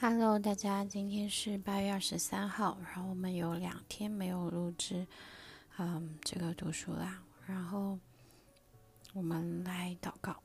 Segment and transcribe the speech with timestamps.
[0.00, 5.04] Hello，大家，今天是八月二十三号，然后我们有两天没有录制，
[5.76, 7.20] 嗯，这个读书啦。
[7.44, 7.98] 然后
[9.12, 10.36] 我们来祷告，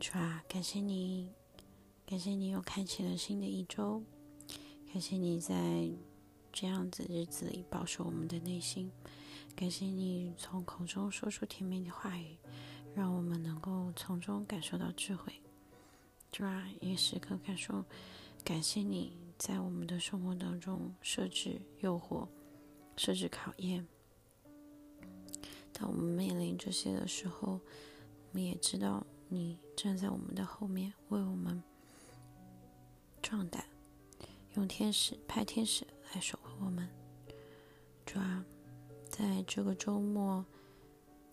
[0.00, 1.30] 主啊，感谢你，
[2.06, 4.02] 感谢你又开启了新的一周，
[4.90, 5.54] 感谢你在
[6.50, 8.90] 这样子日子里保守我们的内心，
[9.54, 12.38] 感谢你从口中说出甜美的话语，
[12.94, 15.42] 让我们能够从中感受到智慧。
[16.32, 17.84] 主啊，也时刻感受，
[18.44, 22.28] 感谢你在我们的生活当中设置诱惑、
[22.96, 23.84] 设置考验。
[25.72, 31.60] 当我们面临这些的时候，我们也知道你站在我们的后面，为我们
[33.20, 33.64] 壮胆，
[34.54, 36.88] 用天使派天使来守护我们。
[38.06, 38.44] 主啊，
[39.08, 40.44] 在这个周末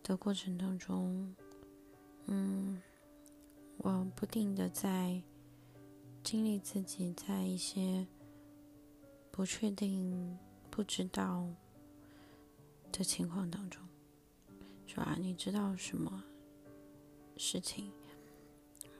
[0.02, 1.36] 的过程当中，
[2.26, 2.82] 嗯。
[3.88, 5.24] 我不定的在
[6.22, 8.06] 经历自己在一些
[9.32, 10.38] 不确定、
[10.70, 11.48] 不知道
[12.92, 13.82] 的情况当中，
[14.86, 15.16] 是吧？
[15.18, 16.22] 你知道什么
[17.38, 17.90] 事情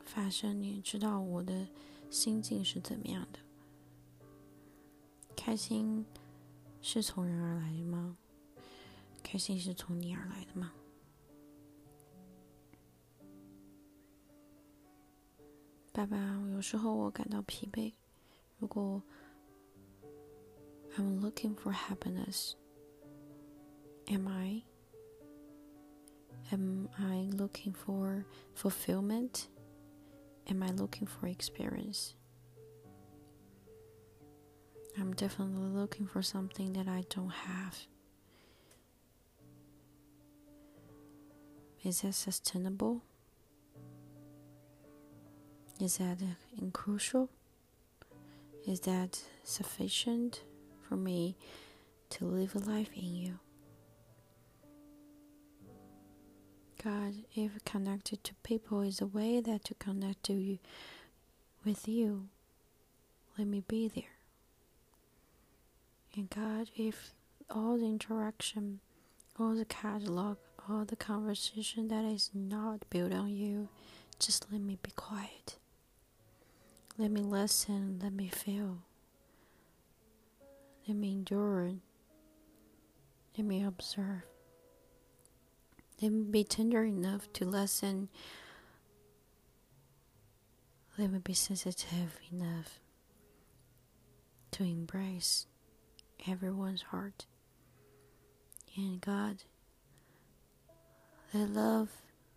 [0.06, 0.58] 发生？
[0.58, 1.68] 你知道我的
[2.10, 3.40] 心境是怎么样的？
[5.36, 6.06] 开心
[6.82, 8.16] 是从人而来的吗？
[9.22, 10.72] 开心是从你而来的吗？
[15.97, 16.17] 爸爸，
[16.53, 17.93] 有时候我感到疲惫。
[18.59, 19.03] 如果
[20.97, 22.55] I'm looking for happiness,
[24.07, 24.63] am I?
[26.51, 28.25] Am I looking for
[28.55, 29.49] fulfillment?
[30.47, 32.15] Am I looking for experience?
[34.99, 37.87] I'm definitely looking for something that I don't have.
[41.83, 43.03] Is that sustainable?
[45.80, 46.18] Is that
[46.74, 47.30] crucial?
[48.66, 50.42] Is that sufficient
[50.82, 51.38] for me
[52.10, 53.40] to live a life in you?
[56.84, 60.58] God, if connected to people is a way that to connect to you
[61.64, 62.28] with you,
[63.38, 64.04] let me be there.
[66.16, 67.14] And God, if
[67.52, 68.80] all the interaction,
[69.40, 70.38] all the catalog,
[70.68, 73.70] all the conversation that is not built on you,
[74.20, 75.58] just let me be quiet.
[77.00, 78.80] Let me listen, let me feel,
[80.88, 81.74] let me endure,
[83.38, 84.24] let me observe.
[86.02, 88.10] Let me be tender enough to listen.
[90.98, 92.80] Let me be sensitive enough
[94.52, 95.48] to embrace
[96.28, 97.26] everyone's heart.
[98.76, 99.44] And God,
[101.34, 101.90] let love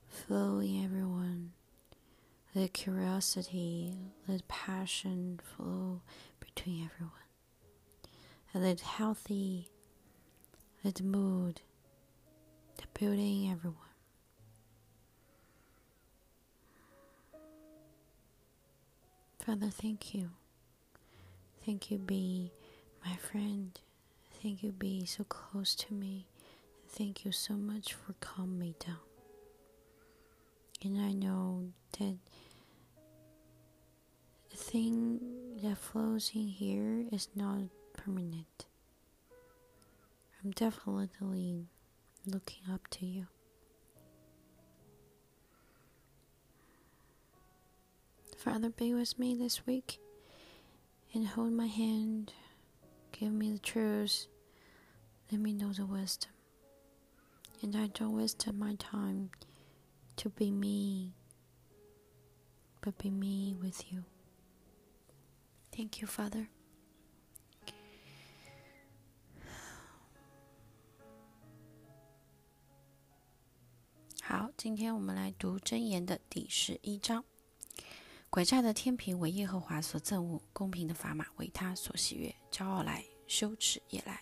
[0.08, 1.52] flow in everyone
[2.54, 3.94] let curiosity,
[4.26, 6.00] let passion flow
[6.40, 7.14] between everyone.
[8.52, 9.68] And let healthy,
[10.84, 11.60] let mood,
[12.76, 13.76] the building everyone.
[19.44, 20.30] Father, thank you.
[21.64, 22.52] Thank you, be
[23.04, 23.78] my friend.
[24.42, 26.26] Thank you, be so close to me.
[26.88, 29.09] Thank you so much for calming me down.
[30.82, 31.66] And I know
[31.98, 32.16] that
[34.50, 35.20] the thing
[35.62, 37.58] that flows in here is not
[37.92, 38.66] permanent.
[40.42, 41.66] I'm definitely
[42.26, 43.26] looking up to you.
[48.38, 50.00] Father, be with me this week
[51.12, 52.32] and hold my hand.
[53.12, 54.28] Give me the truth.
[55.30, 56.30] Let me know the wisdom.
[57.60, 59.28] And I don't waste my time
[60.22, 61.14] to be me,
[62.82, 64.04] but be me with you.
[65.72, 66.48] Thank you, Father.
[74.22, 77.24] 好，今天我们来读箴言的第十一章。
[78.30, 82.34] 诡诈的天平为耶和华所憎恶，公平的砝码为他所喜悦。
[82.50, 84.18] 骄傲来，羞耻也来；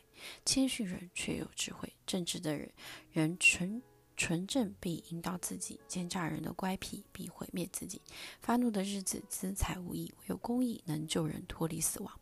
[0.46, 2.72] 谦逊人却有智慧，正直的人
[3.10, 3.82] 人纯
[4.18, 8.02] 纯正必引导自己，奸诈人的乖僻必毁灭自己。
[8.40, 12.12] 发怒的日子资财无益，唯有公义能救人脱离死亡。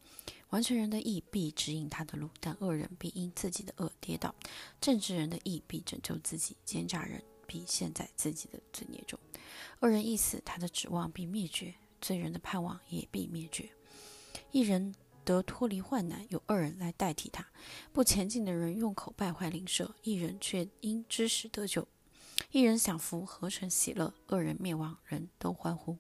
[0.51, 4.35] 完成人的义必指引他的路，但恶人必因自己的恶跌倒。
[4.79, 9.19] 正直人的义必拯救自己，奸诈人必陷在自己的罪孽中。
[9.81, 11.73] 恶人一死，他的指望必灭绝；
[12.03, 13.71] 罪人的盼望也必灭绝。
[14.53, 14.95] 一人。
[15.27, 17.45] 得脱离患难，有二人来代替他。
[17.93, 21.87] 不前进的人用口败坏邻舍，一人却因知识得救。
[22.53, 25.99] 一人享福，何成喜乐；二人灭亡，人都欢呼。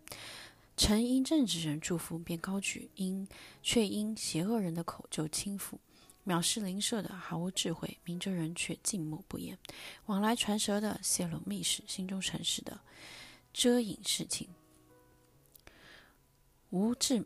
[0.77, 3.27] 臣因正直人祝福，便高举；因
[3.63, 5.81] 却因邪恶人的口就轻浮。
[6.25, 9.57] 藐视邻舍的毫无智慧，明哲人却静默不言；
[10.07, 12.79] 往来传舌的泄露密事，心中诚实的
[13.53, 14.49] 遮隐事情。
[16.71, 17.25] 无智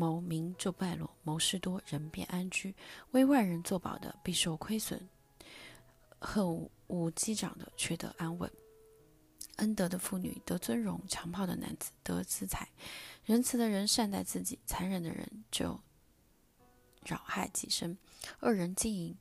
[0.00, 2.74] 谋名就败落，谋事多人便安居。
[3.10, 5.06] 为外人作保的必受亏损，
[6.18, 8.50] 恨无击掌的却得安稳。
[9.56, 12.66] 恩德的妇女得尊荣，强暴的男子得资财。
[13.26, 15.78] 仁慈的人善待自己，残忍的人就
[17.04, 17.98] 扰害己身。
[18.40, 19.14] 恶人经营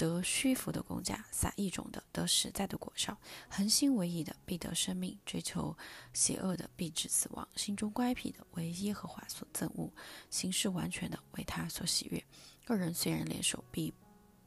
[0.00, 3.14] 得虚浮的工价，撒异种的得实在的果效。
[3.50, 5.76] 恒心为义的必得生命，追求
[6.14, 7.46] 邪恶的必致死亡。
[7.54, 9.92] 心中乖僻的为耶和华所憎恶，
[10.30, 12.24] 行事完全的为他所喜悦。
[12.68, 13.92] 恶人虽然联手，必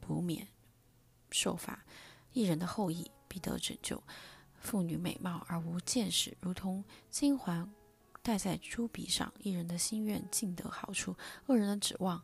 [0.00, 0.48] 不免
[1.30, 1.78] 受罚；
[2.32, 4.02] 一人的后裔必得拯救。
[4.58, 7.72] 妇女美貌而无见识，如同金环
[8.24, 11.16] 戴在猪鼻上；一人的心愿尽得好处，
[11.46, 12.20] 恶人的指望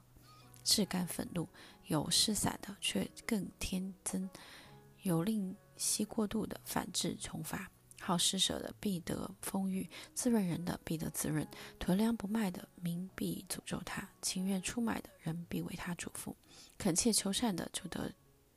[0.64, 1.48] 至干愤怒。
[1.90, 4.28] 有施散的，却更添增；
[5.02, 7.68] 有令惜过度的，反致重罚。
[8.00, 11.44] 好施舍的必得丰裕，滋润人的必得滋润。
[11.80, 16.32] 囤粮不卖的民必诅咒他，情愿出卖的人必为他嘱咐。
[16.78, 18.12] 恳切求善的就得。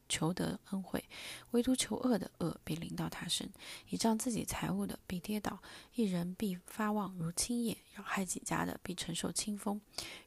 [0.10, 1.04] 求得恩惠，
[1.52, 3.48] 唯独求恶的恶必临到他身；
[3.90, 5.58] 倚仗自己财物的必跌倒；
[5.96, 9.80] 一人必发旺如青叶，要害己家的必承受清风；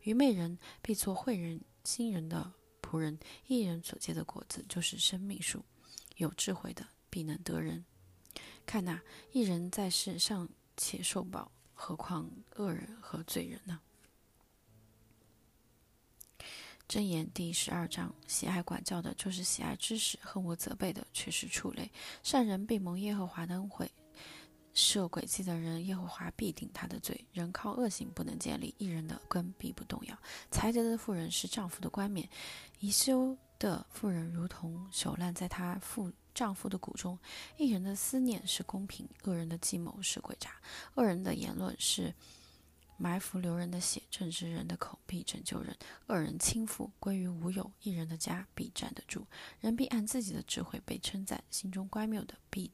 [0.03, 2.53] 愚昧人必做慧人心人的
[2.87, 3.17] 仆人；
[3.49, 5.59] 一人所结的果子就是生命树；
[6.17, 7.85] 有智慧的必能得人。
[8.65, 9.01] 看那
[9.33, 13.81] 一人在世尚且受报，何况恶人和罪人呢？
[16.89, 21.91] 箴言第十二章：喜爱管教的，就是喜爱知识；恨我责备的，却是畜类。
[22.23, 23.91] 善人必蒙耶和华的恩惠，
[24.77, 27.27] 设诡计的人，耶和华必定他的罪。
[27.33, 30.17] 人靠恶行不能建立，一人的根必不动摇。
[30.51, 32.29] 才德的妇人是丈夫的冠冕，
[32.79, 37.19] 宜修的妇人如同手烂在她妇丈夫的骨中。
[37.57, 40.51] 一人的思念是公平，恶人的计谋是诡诈。
[40.95, 42.15] 恶人的言论是。
[42.99, 45.71] 埋伏流人的血，正直人的口必拯救人；
[46.07, 49.27] 恶人轻浮归于无有，一人的家必站得住。
[49.61, 52.73] 人必按自己的智慧被称赞，心中乖谬的必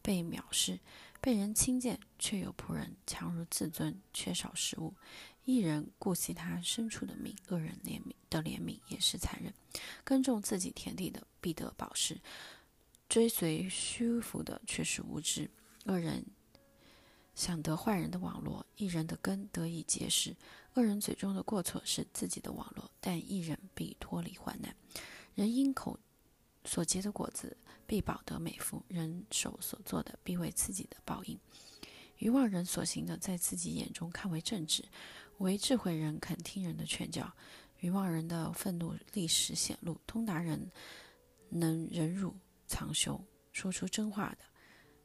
[0.00, 0.80] 被藐视。
[1.20, 4.94] 被人轻贱，却有仆人强如自尊，缺少食物。
[5.44, 9.52] 一人顾惜他牲畜的命，恶人怜悯的怜悯也是残忍。
[10.04, 12.20] 耕种自己田地的必得饱食，
[13.08, 15.50] 追随虚浮的却是无知。
[15.84, 16.24] 恶人。
[17.34, 20.32] 想得坏人的网络，一人的根得以结实；
[20.74, 24.74] 恶人嘴中的过错是自己的网络，但一人必脱离患难。
[25.36, 25.96] 人因口
[26.64, 27.56] 所结的果子
[27.88, 31.40] 必保得美福，人手所做的必为自己的报应。
[32.18, 34.82] 愚妄人所行的，在自己眼中看为正直；
[35.38, 37.32] 为智慧人肯听人的劝教。
[37.80, 40.70] 愚妄人的愤怒立时显露，通达人
[41.48, 42.36] 能忍辱
[42.66, 43.18] 藏羞，
[43.52, 44.38] 说出真话的。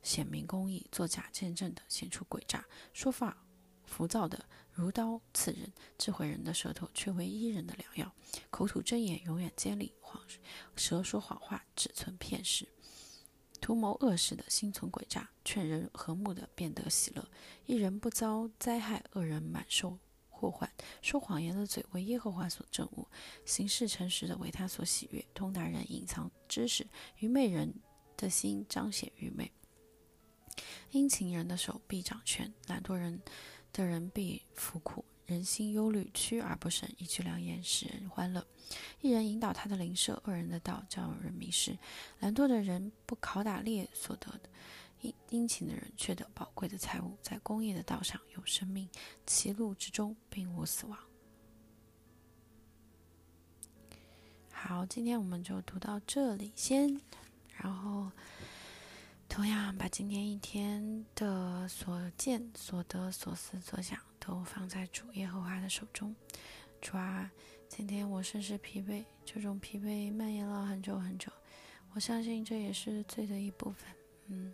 [0.01, 3.37] 显明公义，作假见证的显出诡诈，说话
[3.85, 4.43] 浮躁的
[4.73, 8.11] 如刀刺人，智慧人的舌头却为医人的良药，
[8.49, 10.21] 口吐真言永远尖利，谎
[10.75, 12.67] 舌说谎话只存骗事，
[13.61, 17.29] 图谋恶事的心存诡诈，劝人和睦的便得喜乐，
[17.65, 20.69] 一人不遭灾害，恶人满受祸患，
[21.03, 23.07] 说谎言的嘴为耶和华所憎恶，
[23.45, 26.87] 行事诚实的为他所喜悦，通达人隐藏知识，
[27.17, 27.75] 愚昧人
[28.17, 29.51] 的心彰显愚昧。
[30.91, 33.19] 殷勤人的手必掌权，懒惰人
[33.73, 35.03] 的人必服苦。
[35.25, 38.45] 人心忧虑，屈而不伸，一句良言使人欢乐。
[38.99, 41.77] 一人引导他的邻舍，恶人的道叫人迷失。
[42.19, 44.49] 懒惰的人不考打猎所得的，
[45.01, 47.17] 殷殷勤的人却得宝贵的财物。
[47.21, 48.87] 在工业的道上有生命，
[49.25, 50.99] 其路之中并无死亡。
[54.51, 56.99] 好，今天我们就读到这里先，
[57.55, 58.11] 然后。
[59.33, 66.15] 同样，把今天一天的所见、所得、所思、所想，都放在主耶和华的手中。
[66.79, 67.31] 主啊，
[67.67, 71.31] 今天我甚是疲惫，这种疲惫蔓延了很久很久。
[71.95, 73.89] 我相信这也是罪的一部分。
[74.27, 74.53] 嗯，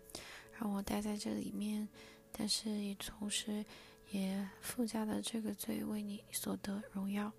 [0.58, 1.86] 让我待在这里面，
[2.32, 3.66] 但是也同时
[4.12, 7.30] 也附加了这个罪为你所得荣耀，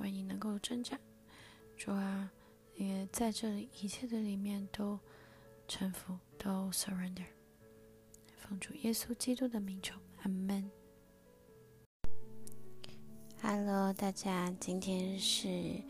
[0.00, 0.98] 为你能够征战。
[1.76, 2.28] 主啊，
[2.74, 4.98] 也在这里一切的里面都。
[5.66, 7.24] 臣服，都 surrender。
[8.36, 10.70] 奉主耶稣基督的名求，阿门。
[13.40, 15.82] Hello，大家，今天是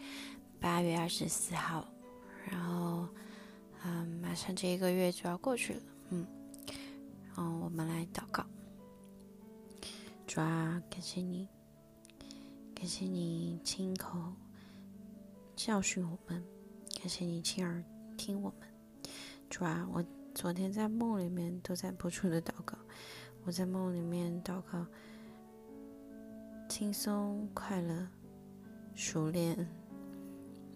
[0.60, 1.86] 八月二十四号，
[2.48, 3.08] 然后，
[3.84, 6.26] 嗯，马上这一个月就要过去了，嗯，
[7.26, 8.44] 然后我们来祷告。
[10.26, 11.48] 主啊，感谢你，
[12.74, 14.32] 感谢你亲口
[15.56, 16.42] 教训我们，
[16.96, 17.84] 感谢你亲耳
[18.16, 18.73] 听我们。
[19.50, 22.76] 主啊，我昨天在梦里面都在不住的祷告，
[23.44, 24.86] 我在梦里面祷告，
[26.68, 28.08] 轻松、快乐、
[28.94, 29.68] 熟练，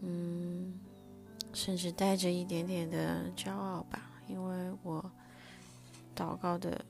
[0.01, 0.79] 嗯，
[1.53, 5.11] 甚至带着一点点的骄傲吧，因为我
[6.15, 6.85] 祷告的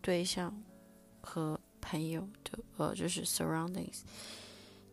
[0.00, 0.54] 对象
[1.20, 1.60] 和。
[1.86, 4.00] 朋友的呃，就是 surroundings，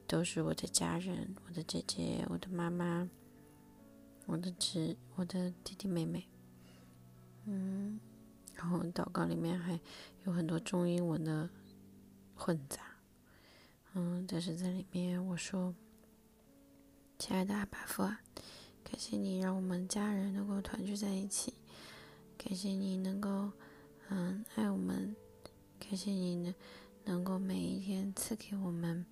[0.05, 3.10] 都是我的家人，我的姐姐，我的妈妈，
[4.25, 6.27] 我的侄，我的弟弟妹妹，
[7.51, 8.00] 嗯，
[8.55, 9.77] 然后祷告里面还
[10.24, 11.50] 有很多中英文的
[12.34, 12.79] 混杂，
[13.93, 15.75] 嗯，但是在里面我说，
[17.20, 18.22] 亲爱的阿爸父啊，
[18.84, 21.53] 感谢你让我们家人能够团聚在一起，
[22.38, 23.51] 感谢你能够
[24.10, 25.15] 嗯爱我们，
[25.77, 26.53] 感谢你能。
[27.03, 29.03] 能够每一天赐给我们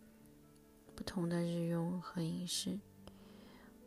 [0.94, 2.80] 不同的日用和饮食，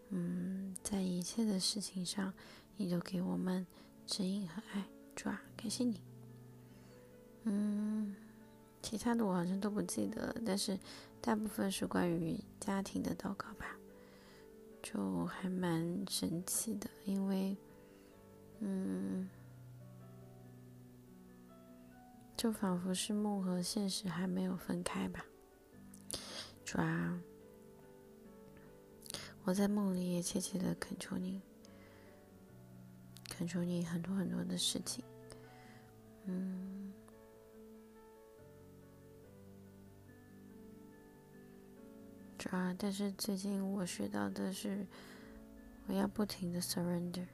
[0.09, 2.35] 嗯，在一切的事情上，
[2.77, 3.65] 你都给我们
[4.13, 4.85] 指引和爱，
[5.17, 5.99] 主啊，感谢你。
[7.45, 8.15] 嗯，
[8.83, 10.79] 其他的我好像都不记得，但是
[11.23, 13.75] 大部分是关于家庭的祷告吧，
[14.83, 17.57] 就还蛮神奇的，因为，
[18.59, 19.27] 嗯。
[22.37, 25.25] 就仿佛是梦和现实还没有分开吧。
[26.67, 27.19] 主啊，
[29.45, 31.41] 我在梦里也切切的恳求你，
[33.63, 35.05] 你很多很多的事情。
[36.25, 36.93] 嗯，
[42.39, 44.87] 主啊，但是最近我学到的是，
[45.87, 47.27] 我要不停的 surrender，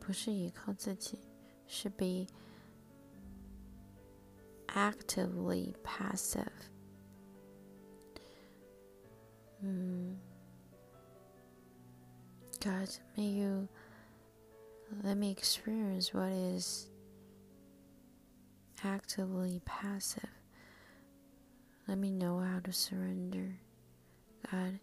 [0.00, 1.18] 不是依靠自己，
[1.66, 2.26] 是 be。
[4.74, 6.46] actively passive.
[9.60, 10.20] 嗯
[12.60, 13.68] God, may you
[15.04, 16.88] let me experience what is
[18.82, 20.28] actively passive.
[21.86, 23.60] Let me know how to surrender.
[24.50, 24.80] God,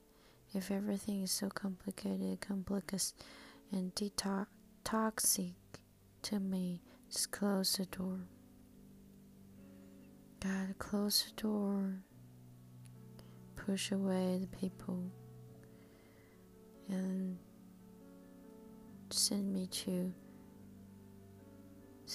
[0.54, 3.14] if everything is so complicated, complex,
[3.74, 3.92] and
[4.86, 5.54] toxic
[6.22, 8.20] to me, just close the door.
[10.40, 12.04] God, close the door,
[13.58, 15.12] push away the people,
[16.88, 17.38] and
[19.16, 20.14] send me to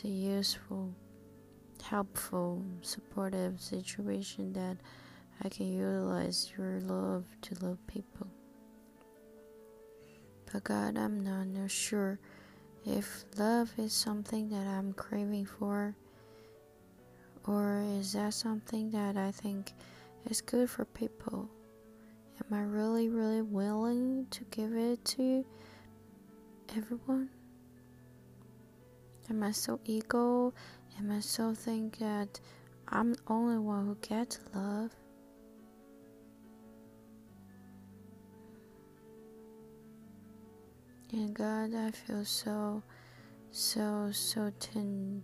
[0.03, 0.95] the useful,
[1.83, 4.77] helpful, supportive situation that
[5.43, 8.27] I can utilize your love to love people.
[10.53, 12.19] But God, I'm not sure
[12.85, 15.95] if love is something that I'm craving for
[17.47, 19.73] or is that something that I think
[20.29, 21.49] is good for people?
[22.41, 25.45] Am I really, really willing to give it to
[26.77, 27.29] everyone?
[29.29, 30.53] Am I so ego?
[30.99, 32.41] Am I so think that
[32.89, 34.91] I'm the only one who gets love?
[41.13, 42.83] And God, I feel so,
[43.51, 45.23] so, so ten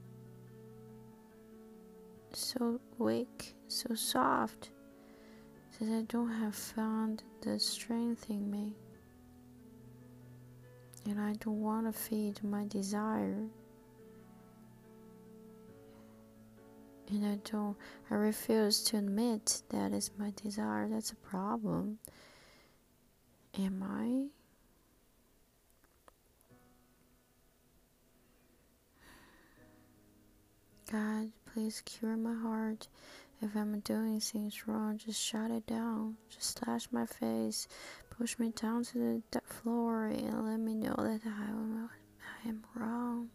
[2.33, 4.71] so weak, so soft,
[5.81, 8.75] that I don't have found the strength in me.
[11.09, 13.47] And I don't want to feed my desire.
[17.09, 17.77] And I don't,
[18.11, 20.89] I refuse to admit that is my desire.
[20.89, 21.99] That's a problem.
[23.57, 24.27] Am I?
[30.91, 32.89] God, please cure my heart.
[33.43, 36.17] If I'm doing things wrong, just shut it down.
[36.31, 37.69] Just slash my face,
[38.19, 41.91] push me down to the floor, and let me know that I am,
[42.45, 43.29] I am wrong.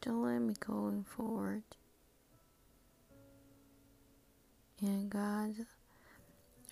[0.00, 1.62] Don't let me going forward.
[4.80, 5.54] And God,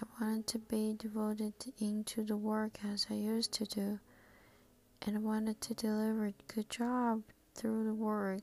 [0.03, 4.01] I wanted to be devoted into the work as I used to do,
[5.07, 7.23] and I wanted to deliver a good job
[7.55, 8.43] through the work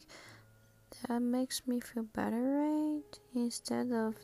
[1.08, 3.20] that makes me feel better, right?
[3.36, 4.16] Instead of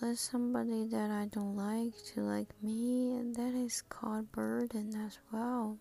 [0.00, 5.18] let somebody that I don't like to like me, and that is called burden as
[5.30, 5.78] well.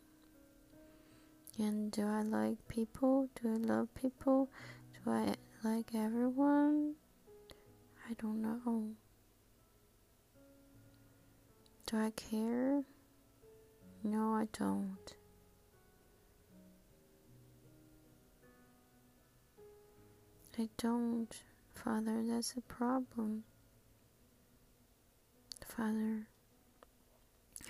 [1.58, 3.30] And do I like people?
[3.42, 4.50] Do I love people?
[4.94, 6.96] Do I like everyone?
[8.10, 8.90] I don't know.
[11.86, 12.84] Do I care?
[14.04, 15.16] No, I don't.
[20.60, 21.34] I don't,
[21.74, 23.44] Father, that's a problem.
[25.78, 26.28] Father,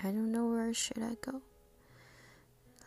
[0.03, 1.39] I don't know where should I go.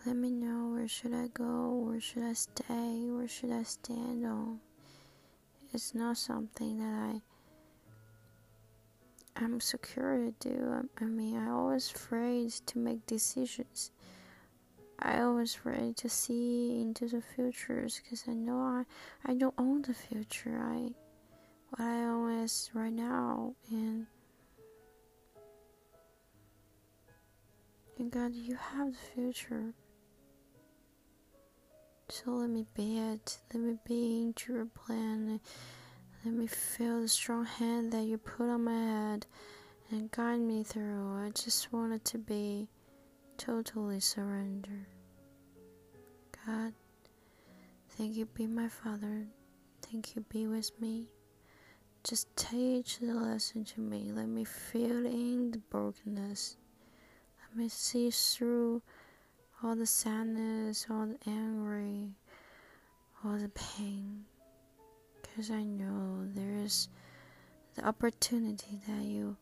[0.05, 4.27] Let me know where should I go, where should I stay, where should I stand
[4.27, 4.59] on.
[5.73, 7.23] It's not something that I
[9.37, 10.89] I'm secure to do.
[11.01, 13.93] I mean, I always afraid to make decisions.
[14.99, 18.85] I always afraid to see into the futures because I know I
[19.25, 20.59] I don't own the future.
[20.61, 20.91] I
[21.71, 24.07] what I own is right now and
[27.97, 29.73] God, you have the future.
[32.09, 33.39] So let me be it.
[33.53, 35.41] Let me be into your plan.
[36.25, 39.27] Let me feel the strong hand that you put on my head
[39.91, 41.17] and guide me through.
[41.17, 42.69] I just wanted to be
[43.39, 44.87] totally surrender.
[46.45, 46.73] God,
[47.91, 49.27] thank you, be my Father.
[49.83, 51.09] Thank you, be with me.
[52.03, 54.11] Just teach the lesson to me.
[54.13, 56.57] Let me feel in the brokenness.
[57.55, 58.83] Let me see through
[59.63, 62.11] all the sadness, all the angry,
[63.25, 64.25] all the pain.
[65.23, 66.89] Because I know there is
[67.77, 69.37] the opportunity that you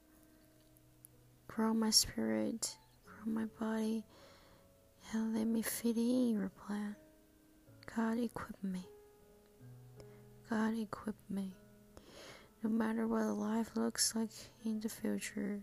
[1.49, 2.77] grow my spirit,
[3.07, 4.05] grow my body,
[5.13, 6.95] and let me fit in your plan.
[7.97, 8.87] God, equip me.
[10.51, 11.55] God, equip me.
[12.63, 14.29] No matter what life looks like
[14.67, 15.63] in the future,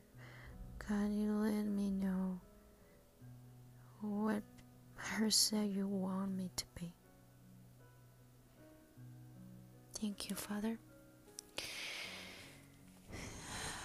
[0.88, 2.38] God, you let me know
[4.00, 4.42] what
[4.96, 6.92] person you want me to be.
[9.98, 10.76] Thank you, Father.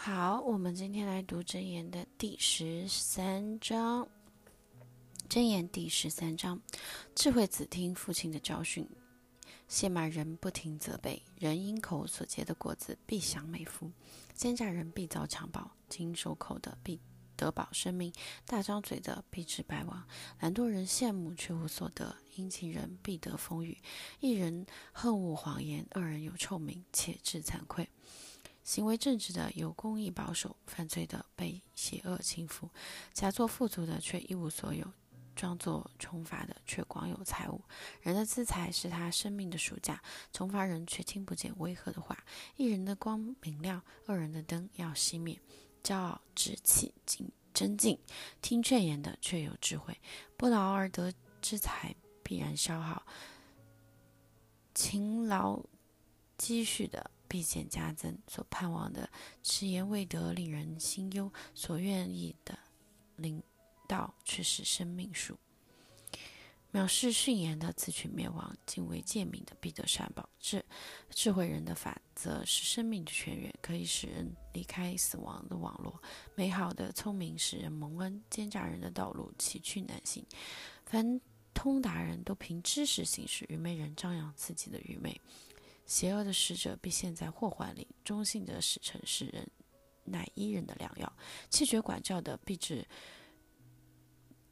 [0.01, 4.07] 好，我们今天来读箴言的第十三章。
[5.29, 6.59] 箴言第十三章：
[7.13, 8.89] 智慧子听父亲的教训，
[9.68, 11.22] 亵慢人不停责备。
[11.38, 13.90] 人因口所结的果子必享美福，
[14.34, 17.00] 奸诈人必遭强暴，经守口的必。
[17.36, 18.12] 得保生命，
[18.46, 20.06] 大张嘴的必致败亡；
[20.38, 23.76] 懒惰人羡慕却无所得，殷勤人必得风雨。
[24.20, 27.88] 一人恨恶谎言，二人有臭名，且致惭愧。
[28.62, 32.68] 行为正直的有公义保守，犯罪的被邪恶侵覆。
[33.12, 34.92] 假作富足的却一无所有，
[35.34, 37.60] 装作穷乏的却广有财物。
[38.00, 42.16] 人的资财是他生命的暑假，穷乏人却听不见威吓的话。
[42.56, 45.40] 一人的光明亮，二人的灯要熄灭。
[45.82, 47.98] 骄傲、志气、精真敬，
[48.40, 49.92] 听劝言的却有智慧；
[50.34, 53.04] 不劳而得之财必然消耗，
[54.74, 55.62] 勤劳
[56.38, 58.18] 积蓄的必见加增。
[58.26, 59.10] 所盼望的
[59.42, 62.58] 迟延未得，令人心忧；所愿意的
[63.16, 63.42] 令
[63.86, 65.38] 道，却是生命树。
[66.72, 70.28] 藐视训言的自取灭亡，敬畏诫命的必得善报。
[70.40, 70.64] 智
[71.08, 76.02] 智慧人的法则是生命的泉源，可以使人离开死亡的网络。
[76.34, 80.26] 美好的聪明使人蒙恩，奸诈人的道路崎岖难行。
[80.84, 81.20] 凡
[81.54, 85.20] 通达人都凭知识行事，愚昧人张扬自己的愚昧。
[85.86, 89.48] 邪恶的使者必陷在祸患里，忠信的使臣是人，
[90.02, 91.12] 乃伊人的良药。
[91.50, 92.84] 气绝管教的必致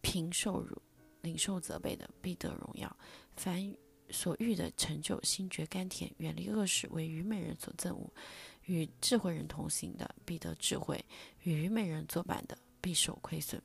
[0.03, 0.77] 贫受辱。
[1.23, 2.97] 领受责备的必得荣耀，
[3.37, 3.73] 凡
[4.11, 6.12] 所欲的成就，心觉甘甜。
[6.17, 8.11] 远离恶事，为愚昧人所憎恶；
[8.65, 11.01] 与智慧人同行的必得智慧，
[11.45, 13.62] 与愚昧人作伴的必受亏损。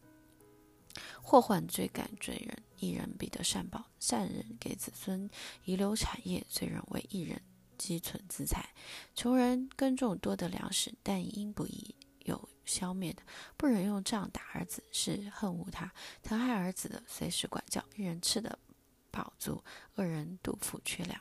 [1.19, 3.83] 祸患追赶罪人，一人必得善报。
[3.99, 5.27] 善人给子孙
[5.65, 7.41] 遗留产业，罪人为一人
[7.79, 8.69] 积存资财。
[9.15, 11.95] 穷人耕种多得粮食，但因不义。
[12.19, 13.23] 有消灭的，
[13.55, 15.89] 不忍用杖打儿子，是恨恶他；
[16.21, 17.83] 疼爱儿子的，随时管教。
[17.95, 18.59] 一人吃的
[19.09, 19.63] 饱足，
[19.95, 21.19] 二人肚腹缺粮。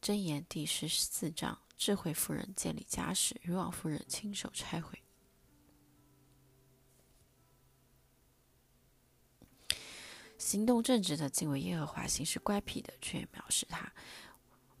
[0.00, 5.02] 箴言第十四章：智慧妇人建立家室，愚妄妇人亲手拆毁。
[10.38, 13.92] 行动正直的敬畏耶和华，行事乖僻的却藐视他。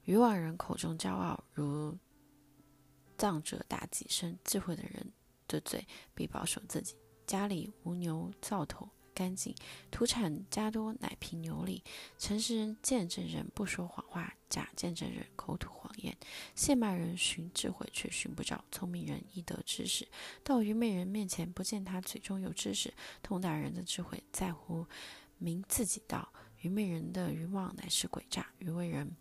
[0.08, 1.94] 愚妄人口中骄傲，如
[3.18, 4.38] 藏者打几声。
[4.42, 5.12] 智慧的人
[5.46, 6.96] 的嘴必保守自己。
[7.26, 9.54] 家里无牛灶头干净，
[9.90, 11.84] 土产加多乃凭牛力。
[12.16, 16.16] 诚实人见证人不说谎话，假见证人口吐谎言。
[16.54, 20.08] 谢骂人寻智慧却寻不着，聪明人易得知识。
[20.42, 22.94] 到愚昧人面前不见他嘴中有知识。
[23.22, 24.86] 通达人的智慧在乎。
[25.36, 29.14] 明自己道，愚昧人的愚妄乃是诡诈；愚昧人、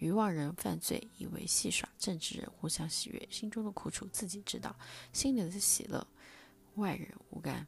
[0.00, 4.74] 愚妄人犯罪以为戏耍；正直人互相喜悦，心中的苦楚自己知道，
[5.12, 6.04] 心里的喜乐
[6.74, 7.66] 外人无干。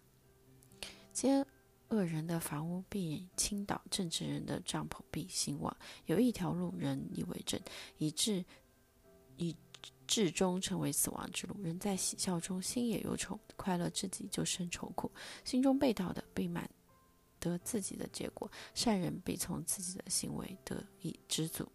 [1.12, 1.47] 奸
[1.90, 5.77] 恶人的房屋必倾倒，正直人的帐篷必兴旺。
[6.07, 7.61] 有一条路，人以为正，
[7.99, 8.42] 以致
[9.37, 9.55] 以
[10.07, 11.55] 至终成为死亡之路。
[11.62, 15.12] 人在喜笑中，心也忧愁；快乐之极，就生愁苦。
[15.45, 16.71] 心中被盗的，必满
[17.38, 21.71] 得自己的结果；善人必从自己的行为得以知足。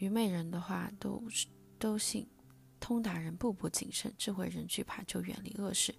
[0.00, 1.22] 愚昧人的话都
[1.78, 2.28] 都信。
[2.80, 5.92] 通达人步步谨慎，智慧人惧怕就远离恶事；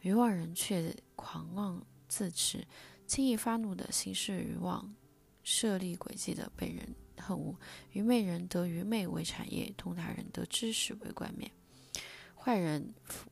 [0.00, 2.64] 愚妄人却狂妄自持，
[3.04, 4.94] 轻易发怒的行事愚妄，
[5.42, 7.58] 设立诡计的被人恨恶。
[7.90, 11.50] 愚昧人得愚昧为产业，通达人得知识为冠冕。
[12.36, 13.28] 坏人伏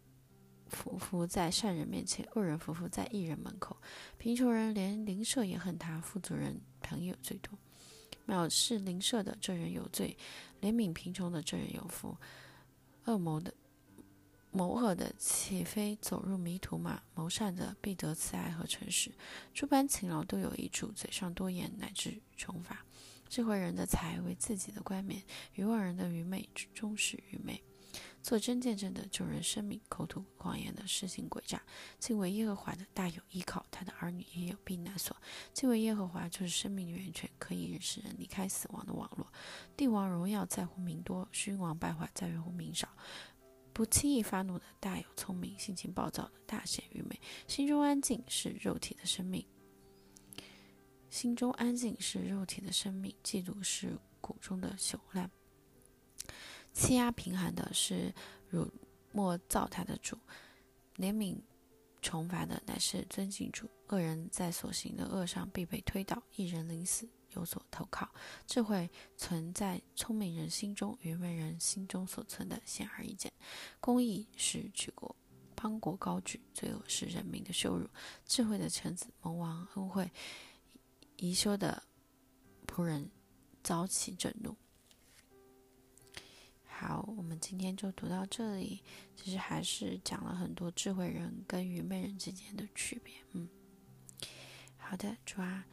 [0.66, 3.76] 伏伏在善人面前，恶人伏伏在义人门口。
[4.18, 7.56] 贫穷人连邻舍也恨他，富足人朋友最多。
[8.26, 10.16] 藐视邻舍的这人有罪，
[10.60, 12.16] 怜悯贫穷的这人有福。
[13.04, 13.52] 恶谋的
[14.50, 17.02] 谋恶的，岂非走入迷途吗？
[17.14, 19.10] 谋善的必得慈爱和诚实。
[19.52, 22.84] 诸般勤劳都有益处，嘴上多言乃至穷乏。
[23.28, 25.22] 智慧人的财为自己的冠冕，
[25.54, 27.62] 愚妄人的愚昧终是愚昧。
[28.22, 31.60] 做真见证的救人生命，口吐谎言的施行诡诈。
[31.98, 35.16] 敬畏耶和华的大有依靠，他的儿女也有避难所。
[35.52, 39.26] 敬畏耶和华就是生命的源泉，可以使人离开死亡的网络。
[39.76, 42.88] 帝王荣耀在乎名多，君王败坏在乎名少。
[43.72, 47.20] 不轻易发怒的大有聪明，性情暴躁的大显愚昧。
[47.48, 49.44] 心中安静是肉体的生命，
[51.10, 53.14] 心中安静是肉体的生命。
[53.24, 55.30] 嫉妒是骨中的朽烂。
[56.72, 58.12] 欺压贫寒的是
[58.48, 58.70] 辱
[59.12, 60.16] 没造他的主，
[60.96, 61.36] 怜悯
[62.00, 63.68] 惩罚的乃是尊敬主。
[63.88, 68.10] 恶人在所行的恶上必被推倒，一人临死有所投靠。
[68.46, 73.30] 智慧存在聪明人心中，愚昧人心中所存的显而易见。
[73.80, 75.14] 公义是举国
[75.54, 77.86] 邦国高举，罪恶是人民的羞辱。
[78.24, 80.10] 智慧的臣子蒙王恩惠，
[81.16, 81.82] 宜修的
[82.66, 83.10] 仆人
[83.62, 84.56] 遭其震怒。
[86.82, 88.82] 好，我们今天就读到这里。
[89.14, 93.14] 其实还是讲了很多智慧人跟愚昧人之间的区别。
[93.30, 93.48] 嗯，
[94.76, 95.64] 好的，主啊，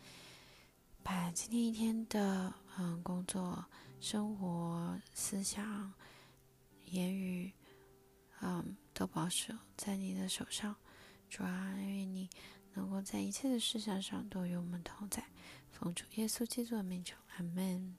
[1.02, 3.66] 把今天一天的嗯工作、
[4.00, 5.92] 生活、思想、
[6.86, 7.52] 言语，
[8.42, 10.76] 嗯，都保守在你的手上。
[11.28, 12.30] 主啊，愿你
[12.76, 15.26] 能够在一切的事项上都与我们同在。
[15.72, 17.96] 奉主耶稣基督的名求，阿门。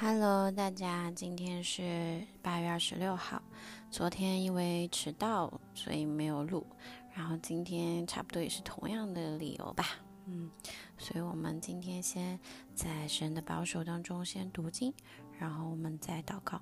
[0.00, 3.42] Hello，大家，今天是八月二十六号。
[3.90, 6.64] 昨天因为迟到，所以没有录。
[7.12, 9.86] 然后今天差不多也是同样的理由吧。
[10.26, 10.48] 嗯，
[10.98, 12.38] 所以我们今天先
[12.76, 14.94] 在神的保守当中先读经，
[15.36, 16.60] 然后我们再祷告。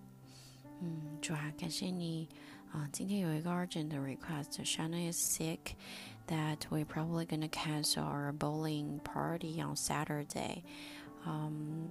[0.80, 2.26] 嗯，主啊，感谢你
[2.72, 2.88] 啊！
[2.90, 10.62] 今天有一个 urgent request，Shannon is sick，that we probably gonna cancel our bowling party on Saturday。
[11.26, 11.90] 嗯。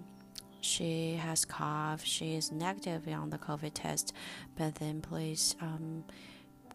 [0.66, 2.04] She has cough.
[2.04, 4.14] She is negative on the COVID test,
[4.58, 6.04] but then please, um,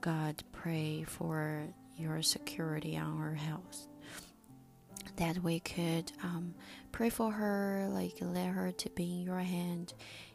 [0.01, 1.65] God, pray for
[1.97, 3.89] your security on her health.
[5.17, 6.55] That we could um,
[6.93, 9.93] pray for her, like let her to be in your hand,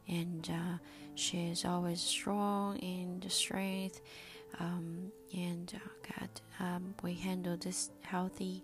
[0.07, 0.77] and uh,
[1.15, 4.01] she is always strong in the strength.
[4.59, 8.63] Um, and uh, God, um, we handle this healthy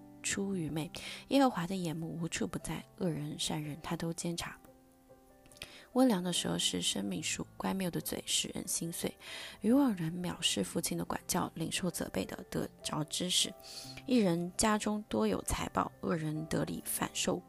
[0.21, 0.91] 出愚昧，
[1.29, 4.57] 耶和华的眼目无处不在，恶人善人他都监察。
[5.93, 9.13] 温良的舌是生命树，乖谬的嘴使人心碎。
[9.59, 13.53] 愚妄人藐视父亲的管教，领受责备的得着知识。
[14.05, 17.41] 一人家中多有财宝，恶人得利反受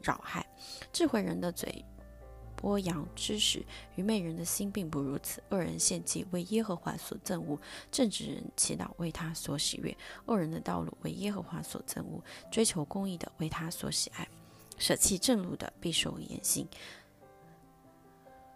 [0.00, 0.46] 扰害。
[0.92, 1.84] 智慧人的嘴。
[2.62, 3.60] 播扬知识，
[3.96, 5.42] 愚昧人的心并不如此。
[5.50, 7.58] 恶人献祭为耶和华所憎恶，
[7.90, 9.94] 正直人祈祷为他所喜悦。
[10.26, 12.22] 恶人的道路为耶和华所憎恶，
[12.52, 14.28] 追求公义的为他所喜爱。
[14.78, 16.68] 舍弃正路的必受严刑，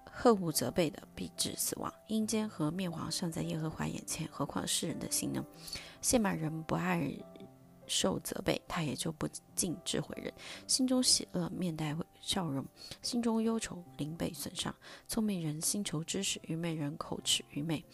[0.05, 1.93] 呵护责备的必致死亡。
[2.07, 5.45] 阴间和面黄尚在耶和华眼前，何况世人的心呢？
[6.01, 7.13] 亵慢人不爱。
[7.87, 10.33] 受责备，他也就不敬智慧人；
[10.67, 12.65] 心中喜乐，面带笑容；
[13.03, 14.75] 心中忧愁，灵被损伤。
[15.07, 17.85] 聪明人心求知识，愚昧人口齿愚昧。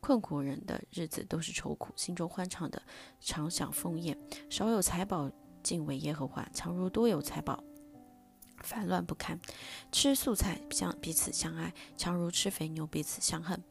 [0.00, 2.82] 困苦人的日子都是愁苦，心中欢畅的
[3.20, 4.18] 常享丰宴。
[4.50, 5.30] 少有财宝，
[5.62, 7.64] 敬畏耶和华；强如多有财宝，
[8.58, 9.40] 烦乱不堪。
[9.90, 13.62] 吃素菜相彼此相爱，强如吃肥牛彼此相恨。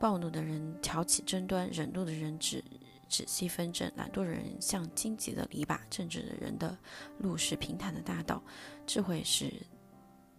[0.00, 2.64] 暴怒的人挑起争端，忍怒的人只
[3.08, 6.76] 仔细纷争，懒惰的人像荆棘的篱笆，正直的人的
[7.18, 8.42] 路是平坦的大道。
[8.86, 9.52] 智慧是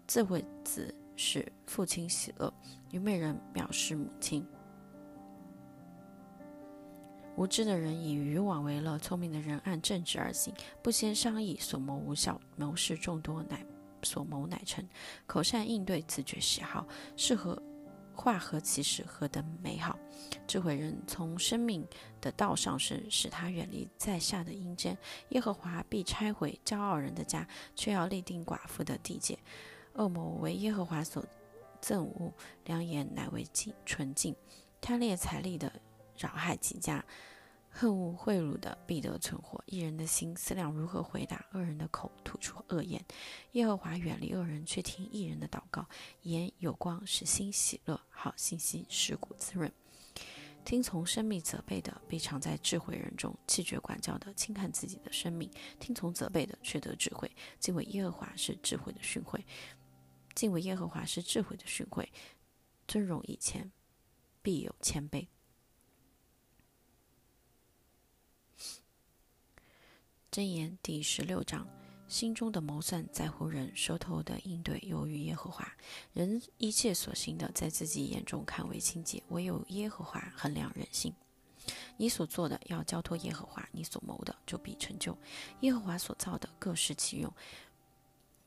[0.07, 2.53] 智慧子使父亲喜乐，
[2.91, 4.45] 愚昧人藐视母亲。
[7.35, 10.53] 无知的人以渔网为乐，聪明的人按正直而行。
[10.83, 13.65] 不先商议，所谋无效；谋事众多，乃
[14.03, 14.85] 所谋乃成。
[15.25, 17.61] 口善应对，自觉喜好，适合。
[18.19, 19.97] 化合其实，何等美好！
[20.45, 21.87] 智慧人从生命
[22.19, 24.97] 的道上升，使他远离在下的阴间。
[25.29, 29.39] 耶和华必拆毁骄傲人的家，却要立定寡妇的地界。
[29.93, 31.23] 恶魔为耶和华所
[31.81, 32.33] 憎恶，
[32.65, 34.35] 良言乃为净纯净。
[34.81, 35.71] 贪恋财力的
[36.17, 37.03] 扰害己家。
[37.69, 39.63] 恨恶贿赂的必得存活。
[39.67, 43.03] 一人的心思量如何回答，恶人的口吐出恶言。
[43.53, 45.87] 耶和华远离恶人，却听一人的祷告。
[46.23, 49.71] 眼有光，使心喜乐；好信息使骨滋润。
[50.65, 55.49] 听从生命责备的，必常在智慧人中；弃绝管教的，轻看自己的生命。
[55.79, 57.31] 听从责备的，却得智慧。
[57.59, 59.41] 敬畏耶和华是智慧的训诲。
[60.35, 62.05] 敬畏耶和华是智慧的训诲。
[62.87, 63.71] 尊荣以前，
[64.41, 65.27] 必有谦卑。
[70.39, 71.67] 箴言第十六章：
[72.07, 75.69] 心中的谋算在乎人，舌头的应对由于耶和华。
[76.13, 81.13] 人一切所行的，在自己眼中看为清洁，唯有耶和华衡量人心。
[81.97, 85.13] 你所做的要交托耶和华，你所谋的就必成就。
[85.59, 87.29] 耶和华所造的各施其用，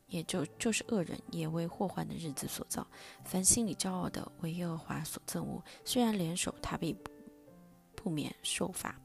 [0.07, 2.87] 也就就是恶人也为祸患的日子所造。
[3.23, 6.97] 凡心里骄傲的，为耶和华所憎恶，虽然联手，他必
[7.95, 8.99] 不免受罚。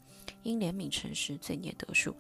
[0.44, 2.16] 因怜悯诚实，罪孽得数。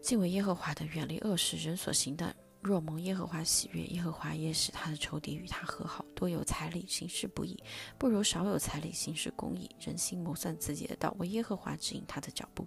[0.00, 6.04] 敬畏耶和华的，远离恶事，人所行的，若蒙耶和华喜悦，耶和华也使他的仇敌与他和好。
[6.14, 7.62] 多有财力，行事不义，
[7.98, 9.70] 不如少有财力，行事公义。
[9.78, 12.66] 人心谋算自己的道，为耶和华指引他的脚步。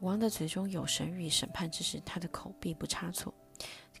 [0.00, 3.32] 王的嘴中有神谕审判之时，他的口必不差错。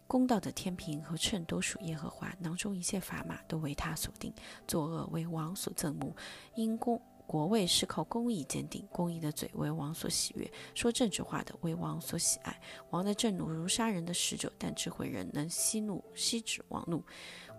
[0.06, 4.34] 公道的天平和秤都属耶和华，囊中一切砝码都为他所定。
[4.66, 6.12] 作恶为王所憎恶，
[6.56, 7.00] 因公。
[7.30, 12.60] 国位是靠公义坚定，公义的嘴为王所喜悦，说正直话的为王所喜爱。
[12.90, 17.04] 王的震怒如杀人的使者，但智慧人能息怒，息止王怒。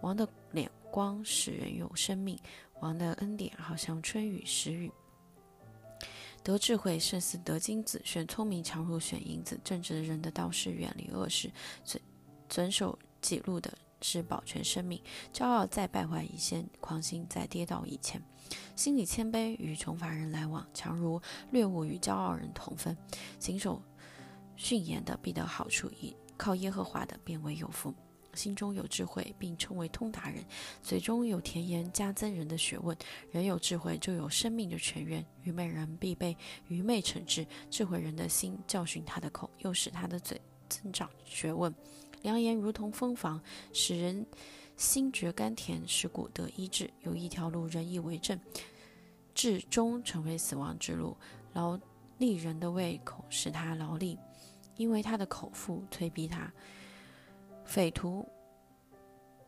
[0.01, 2.37] 王的脸光使人有生命，
[2.81, 4.91] 王的恩典好像春雨时雨。
[6.43, 9.57] 得智慧胜似得金子，选聪明强如选银子。
[9.63, 11.49] 正直的人的道是远离恶事，
[11.85, 12.03] 遵
[12.49, 13.73] 遵守己路的。
[14.03, 14.99] 是保全生命，
[15.31, 18.19] 骄傲在败坏以前，狂心在跌倒以前。
[18.75, 22.97] 心里谦卑与穷乏人来往，强如掠物与骄傲人同分。
[23.39, 23.81] 谨守
[24.55, 27.93] 训言的必得好处，以靠耶和华的变为有福。
[28.33, 30.41] 心中有智慧，并称为通达人；
[30.81, 32.97] 嘴中有甜言，加增人的学问。
[33.29, 35.25] 人有智慧，就有生命的泉源。
[35.43, 36.37] 愚昧人必被
[36.69, 41.75] 愚昧惩治，智慧人的心教训他的口，又使他的嘴增长学问。
[42.21, 43.41] 良言如同蜂房，
[43.73, 44.25] 使人
[44.81, 46.89] 心觉甘甜，使骨得医治。
[47.01, 48.37] 有一条路，人以为正，
[49.35, 51.15] 至终成为死亡之路。
[51.53, 51.79] 劳
[52.17, 54.17] 力人的胃口使他劳力，
[54.77, 56.51] 因为他的口腹催逼他。
[57.63, 58.27] 匪徒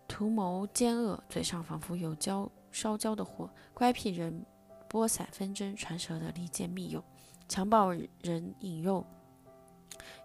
[0.07, 3.49] 图谋奸恶，嘴上仿佛有焦烧焦的火。
[3.73, 4.45] 乖僻人
[4.87, 7.03] 播散纷争，传舌的离间密友。
[7.49, 7.91] 强暴
[8.21, 9.03] 人引诱。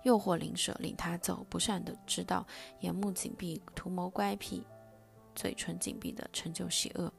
[0.03, 2.47] 诱惑灵舍，领他走不善的之道；
[2.81, 4.62] 眼目紧闭，图谋乖僻；
[5.38, 7.12] 嘴唇紧闭的，成就邪恶。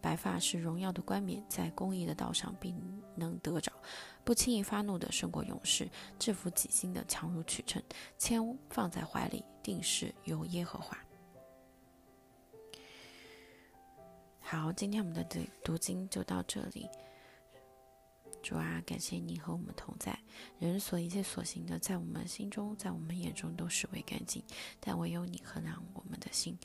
[0.00, 2.74] 白发是荣耀的冠冕，在公益的道上必
[3.14, 3.70] 能得着。
[4.24, 5.86] 不轻易发怒的胜过勇士，
[6.18, 7.82] 制服己心的强如取胜。
[8.16, 10.96] 千放在怀里，定是由耶和华。
[14.40, 16.88] 好，今天我们的读读经就到这里。
[18.42, 20.18] 主啊，感谢你和我们同在。
[20.58, 24.42] 人所一切所行的，在我们心中，在我们眼中都视为干净，
[24.80, 26.58] 但唯有你衡量我们的心。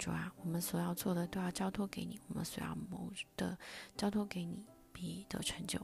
[0.00, 3.56] 主啊，我们所要做的都要交托给你，我们所要谋的
[3.98, 5.78] 交托给你，必得成就。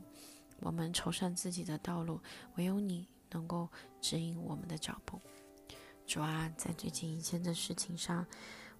[0.61, 2.19] 我们筹算自己的道路，
[2.57, 3.69] 唯有你能够
[4.01, 5.21] 指引我们的脚步。
[6.07, 8.27] 主啊，在最近一件的事情上，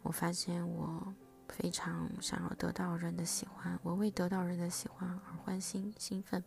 [0.03, 1.15] 我发现我。
[1.49, 6.43] 非常想要得到人的喜欢，我为得到人的喜欢而欢欣兴奋。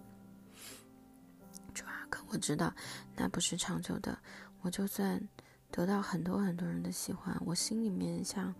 [1.74, 2.74] 主啊，可我知道
[3.16, 4.20] 那不是长久的。
[4.60, 5.26] 我就算
[5.72, 8.54] 得到很多很多人的喜欢，我心里面像，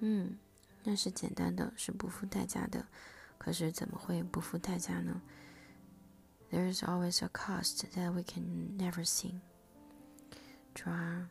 [0.00, 0.36] 嗯，
[0.84, 2.86] 那是简单的，是不付代价的。
[3.38, 5.22] 可是怎么会不付代价呢
[6.50, 9.40] ？There is always a cost that we can never see。
[10.74, 11.28] 主啊，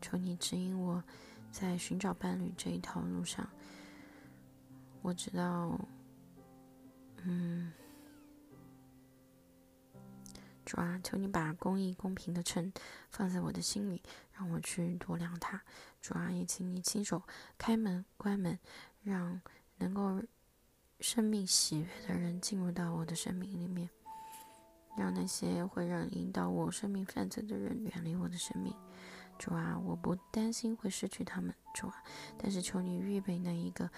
[0.00, 1.02] 求你指引我，
[1.50, 3.48] 在寻找伴侣这一条路上。
[5.00, 5.78] 我知道，
[7.24, 7.72] 嗯，
[10.64, 12.72] 主啊，求你把公义、公平的秤
[13.10, 14.02] 放在我的心里，
[14.34, 15.62] 让我去度量它。
[16.02, 17.22] 主啊，也请你亲手
[17.56, 18.58] 开门、关门，
[19.02, 19.40] 让
[19.78, 20.20] 能够
[20.98, 23.88] 生命喜悦的人进入到我的生命里面，
[24.96, 28.74] 让那些会让引导我生命犯罪的人远离我的生命。
[29.38, 32.02] 主啊，我不担心会失去他们，主啊，
[32.36, 33.88] 但是求你预备那一个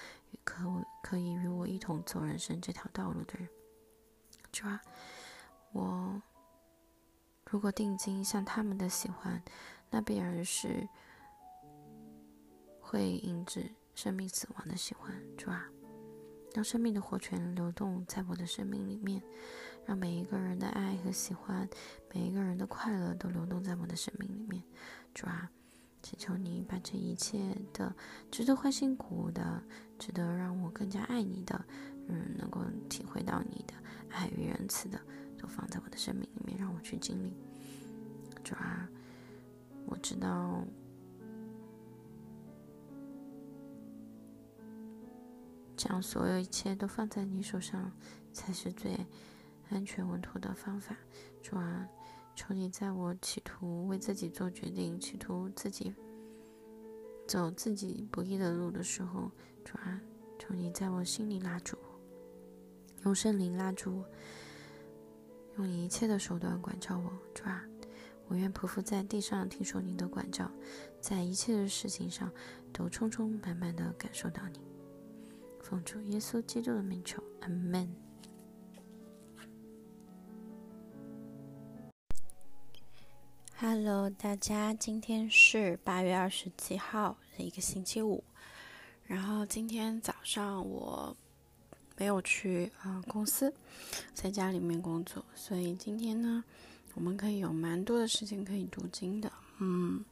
[0.45, 3.49] 可可以与我一同走人生这条道路的人。
[4.53, 4.81] 主啊，
[5.73, 6.23] 我
[7.51, 9.43] 如果定睛向他们的喜欢，
[9.91, 10.87] 那必然是
[12.95, 15.13] 会引致生命死亡的喜欢。
[15.37, 15.69] 主啊，
[16.55, 19.21] 让生命的活泉流动在我的生命里面，
[19.85, 21.69] 让每一个人的爱和喜欢，
[22.15, 24.63] 每一个人的快乐都流动在我的生命里面。
[25.13, 25.51] 主啊，
[26.03, 27.93] 祈求你把这一切的
[28.31, 29.61] 值得欢欣鼓舞的、
[29.99, 31.65] 值得让我更加爱你的，
[32.07, 33.75] 嗯，能够体会到你的
[34.11, 35.01] 爱与仁慈的，
[35.37, 37.37] 都放在我的生命里面，让我去经历。
[38.45, 38.89] 主啊，
[39.85, 40.65] 我知道，
[45.77, 47.93] 将所有一切都放在你手上，
[48.33, 49.07] 才是最
[49.71, 50.97] 安全稳妥的方法。
[51.43, 51.89] 主啊。
[52.37, 55.95] 求你在我企图为自己做决定、企图自己
[57.29, 59.31] 走自己不易的路的时候，
[59.65, 60.01] 主啊，
[60.37, 62.01] 求你在我心里拉住我，
[63.05, 64.05] 用圣灵拉住我，
[65.59, 67.65] 用一切的手段管教我，主啊，
[68.27, 70.51] 我愿匍匐在地上听说你的管教，
[71.01, 72.29] 在一切的事情上
[72.73, 74.74] 都充充满满的感受到你。
[75.75, 77.93] 奉主耶稣基督的名求，阿门。
[83.57, 88.23] Hello，大家，今天是八月二十七号的一个星期五。
[89.03, 91.17] 然后今天早上我
[91.97, 93.53] 没有去啊公司，
[94.13, 96.45] 在家里面工作，所以今天呢，
[96.95, 99.33] 我们可以有蛮多的时间可以读经的。
[99.59, 100.05] 嗯，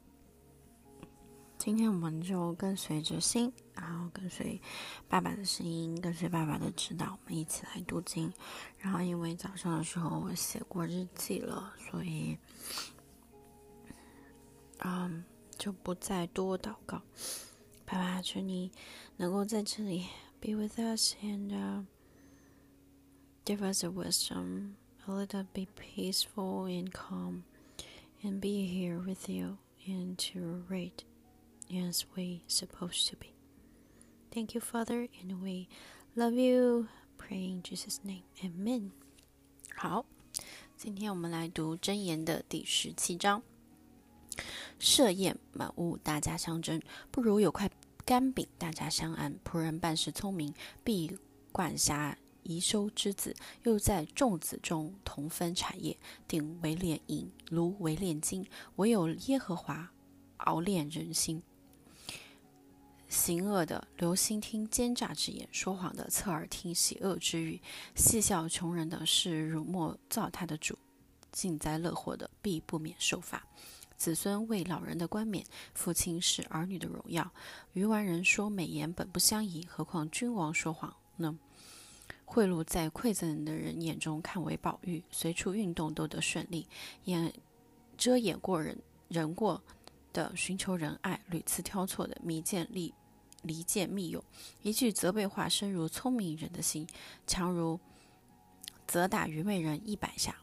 [1.64, 4.60] 今天我们就跟随着心，然后跟随
[5.08, 8.32] 爸爸的声音，跟随爸爸的指导，我们一起来读经。
[8.78, 12.36] 然后因为早上的时候我写过日记了，所以。
[14.80, 15.22] 嗯，
[15.56, 17.00] 就不再多祷告。
[17.84, 18.72] 爸爸，求你
[19.16, 20.08] 能够在这里
[20.40, 21.86] be with us and
[23.44, 24.72] give us the wisdom,
[25.06, 27.44] a little bit peaceful and calm,
[28.24, 31.04] and be here with you and to read
[31.72, 33.34] as we supposed to be.
[34.30, 35.68] Thank you, Father, and we
[36.14, 36.88] love you.
[37.18, 38.90] Praying Jesus' name, Amen.
[39.76, 40.04] 好，
[40.76, 43.42] 今天我们来读箴言的第十七章。
[44.78, 46.80] 设宴满屋，大家相争，
[47.10, 47.70] 不如有块
[48.04, 49.38] 干饼，大家相安。
[49.44, 51.16] 仆人办事聪明，必
[51.52, 55.96] 管辖宜收之子，又在众子中同分产业。
[56.26, 59.92] 鼎为炼银，炉为炼金，唯有耶和华
[60.38, 61.42] 熬炼人心。
[63.12, 67.60] 行恶的留心听奸诈之言，说谎的侧耳听喜恶之语，
[67.94, 70.78] 戏笑穷人的是辱没造他的主，
[71.34, 73.46] 幸灾乐祸的必不免受罚。
[73.98, 75.44] 子孙为老人的冠冕，
[75.74, 77.30] 父亲是儿女的荣耀。
[77.74, 81.38] 愚顽人说美言本不相宜，何况君王说谎呢？
[82.24, 86.66] 贿赂在馈赠的人眼中看为宝玉，随处运动都得顺利。
[87.04, 87.30] 掩
[87.98, 89.62] 遮掩过人人过
[90.14, 92.94] 的寻求仁爱，屡次挑错的迷见利
[93.42, 94.24] 离间密友。
[94.62, 96.86] 一句责备话深如聪明人的心，
[97.26, 97.78] 强如
[98.86, 100.36] 责打愚昧人一百下。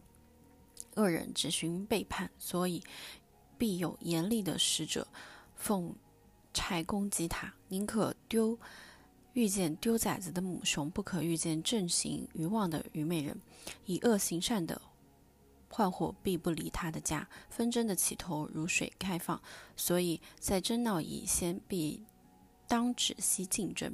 [0.96, 2.84] 恶人只寻背叛，所以。
[3.58, 5.06] 必有严厉的使者
[5.54, 5.94] 奉
[6.54, 8.58] 差攻击他，宁可丢
[9.34, 13.38] 遇见丢崽子的母熊，不可遇见正行愚妄的愚昧人。
[13.86, 14.82] 以恶行善的
[15.68, 19.42] 患祸必不离他的家，纷争的起头如水开放，
[19.76, 22.02] 所以在争闹以先必
[22.70, 23.94] 当止息竞争。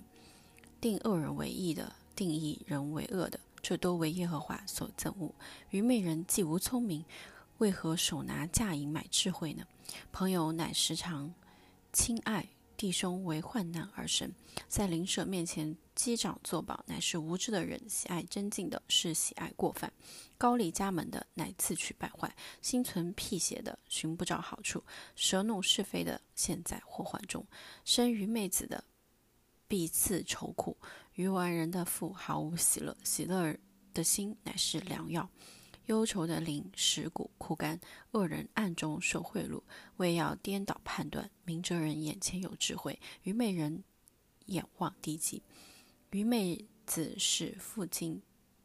[0.80, 5.34] 定恶人为义的，定义人为恶的，这都为耶和华所憎恶。
[5.71, 7.03] 愚昧人既无聪明。
[7.57, 9.65] 为何手拿价银买智慧呢？
[10.11, 11.34] 朋友乃时常
[11.93, 14.34] 亲爱弟兄，为患难而生，
[14.67, 19.89] 在邻舍面前击掌作保，乃是无知的人；喜爱真敬的，是喜爱过犯；
[20.38, 22.30] 高丽家门的，乃自取败坏；
[22.61, 24.82] 心存辟邪的，寻不着好处；
[25.15, 27.43] 舌弄是非的，陷在祸患中；
[27.86, 28.84] 生于妹子的，
[29.67, 30.78] 必赐愁苦。
[31.13, 33.55] 愚顽人的腹毫无喜乐，喜乐
[33.93, 35.30] 的心乃是良药。
[35.88, 37.79] 忧愁的灵蚀骨枯干，
[38.11, 39.61] 恶人暗中受贿赂，
[39.97, 41.29] 为要颠倒判断。
[41.43, 43.83] 明哲人眼前有智慧，愚昧人
[44.47, 45.43] 眼望低级。
[46.11, 48.21] 愚昧子使父亲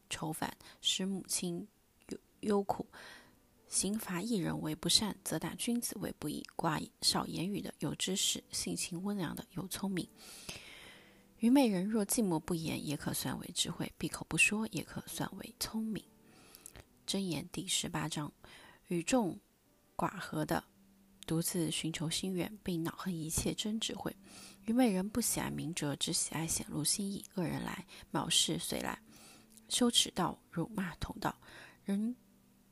[0.09, 1.67] 愁烦，使母亲
[2.09, 2.87] 忧忧苦。
[3.69, 6.45] 刑罚一人为不善，则打君子为不义。
[6.57, 10.09] 寡少言语的有知识，性情温良的有聪明。
[11.39, 16.03] 愚昧人若寂寞不言，也可算为智慧；闭口不说，也可算为聪明。
[17.11, 18.33] 箴言第十八章：
[18.87, 19.37] 与众
[19.97, 20.63] 寡合的，
[21.27, 24.15] 独自寻求心愿，并恼恨一切真智慧。
[24.67, 27.25] 愚昧人不喜爱明哲，只喜爱显露心意。
[27.35, 28.97] 恶人来，藐视随来，
[29.69, 31.37] 羞耻道，辱骂同道。
[31.83, 32.15] 人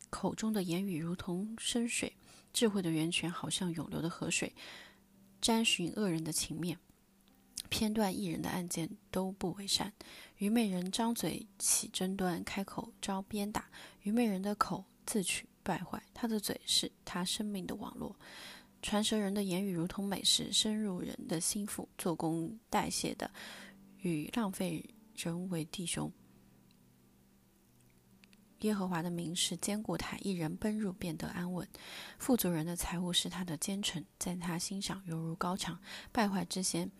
[0.08, 2.16] 口中的言语如同深水，
[2.52, 4.54] 智慧的源泉好像涌流的河水，
[5.40, 6.78] 沾寻恶人的情面。
[7.70, 9.92] 偏断一人的案件都不为善。
[10.36, 13.68] 愚昧人张嘴起争端，开口招鞭打。
[14.08, 18.16] 愚昧人的口自取败坏，他的嘴是他生命的网络。
[18.80, 23.30] 传舌人的言语如同美食，深入人的心腹，做工代谢的，
[24.00, 24.82] 与浪费
[25.14, 26.10] 人为弟兄。
[28.60, 31.68] 耶和华的名是坚固台，一人奔入便得安稳。
[32.18, 35.78] 富足人的财物是他的坚城，在他心上犹如高墙。
[36.10, 36.90] 败坏之先。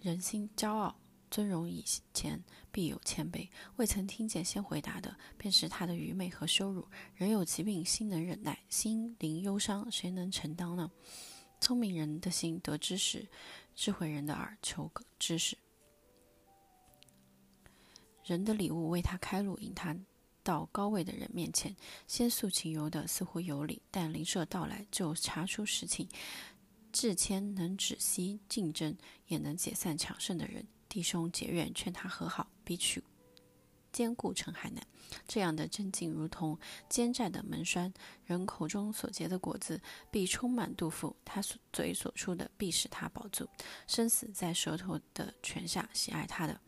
[0.00, 0.94] 人心骄傲，
[1.30, 3.48] 尊荣以前必有谦卑。
[3.76, 6.86] 未曾听见先回答的，便是他的愚昧和羞辱。
[7.14, 10.90] 人有疾病，心能忍耐；心灵忧伤，谁能承担呢？
[11.60, 13.26] 聪明人的心得知识，
[13.74, 15.56] 智慧人的耳求知识。
[18.24, 19.96] 人的礼物为他开路，引他
[20.42, 21.74] 到高位的人面前。
[22.06, 26.08] 先诉情由的似乎有理，但灵舍到来就查出实情。
[26.92, 28.96] 至谦能止息竞争，
[29.26, 30.66] 也能解散强盛的人。
[30.94, 33.02] 弟兄结怨，劝他和好，比取
[33.90, 34.80] 兼顾陈海南。
[35.26, 36.56] 这样的真境，如同
[36.88, 37.92] 坚寨的门栓。
[38.24, 39.82] 人口中所结的果子，
[40.12, 43.44] 必充满肚腹；他所嘴所出的，必使他饱足。
[43.88, 46.60] 生死在舌头的泉下，喜爱他的。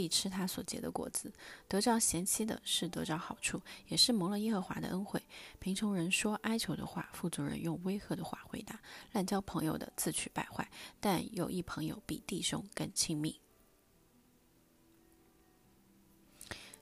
[0.00, 1.30] 必吃他所结的果子，
[1.68, 5.22] 得着贤妻的是得着好处，也是蒙了耶和华的恩惠。
[5.58, 8.80] 贫穷人说哀求的话，富足人用威吓的话回答。
[9.12, 10.70] 滥交朋友的自取败坏，
[11.00, 13.38] 但有一朋友比弟兄更亲密。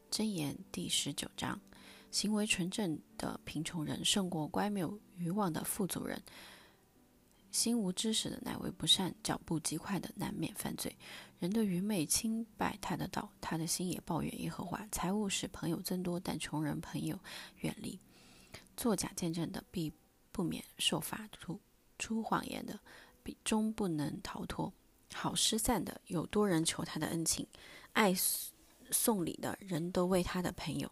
[0.08, 1.60] 箴言第十九章：
[2.12, 6.22] 行为纯正的贫穷人胜过乖谬愚妄的富足人。
[7.50, 10.94] 心无知识的乃为不善，脚步极快的难免犯罪。
[11.38, 14.86] 人的愚昧轻败他的道，他的心也抱怨耶和华。
[14.92, 17.18] 财物使朋友增多，但穷人朋友
[17.60, 17.98] 远离。
[18.76, 19.92] 作假见证的必
[20.30, 21.58] 不免受罚，吐
[21.98, 22.78] 出谎言的
[23.22, 24.72] 必终不能逃脱。
[25.14, 27.46] 好失散的有多人求他的恩情，
[27.92, 28.14] 爱
[28.90, 30.90] 送礼的人都为他的朋友。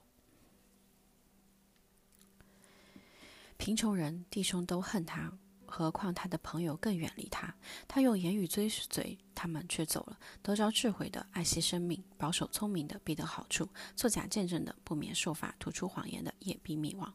[3.57, 5.33] 贫穷人弟兄都恨他。
[5.77, 7.55] 何况他的朋友更远离他，
[7.87, 10.19] 他用言语追随他们，却走了。
[10.43, 13.69] 得着智慧的爱惜生命，保守聪明的必得好处。
[13.95, 17.13] 作假见证的不免受罚，吐出谎言的也必灭亡。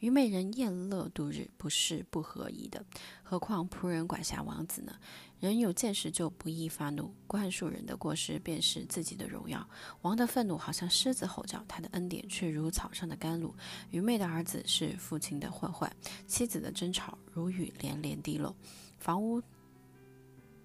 [0.00, 2.84] 愚昧人宴乐度日，不是不合宜的。
[3.22, 4.92] 何况仆人管辖王子呢？
[5.38, 9.68] 人有见识就不易发怒，灌输人的过失便是自己的荣耀。
[10.02, 13.54] 王的愤怒好像狮子吼叫，他的恩典却如草上的甘露。
[13.90, 15.94] 愚昧的儿子是父亲的祸患，
[16.26, 18.56] 妻子的争吵如雨连连滴漏。
[18.98, 19.42] 房屋、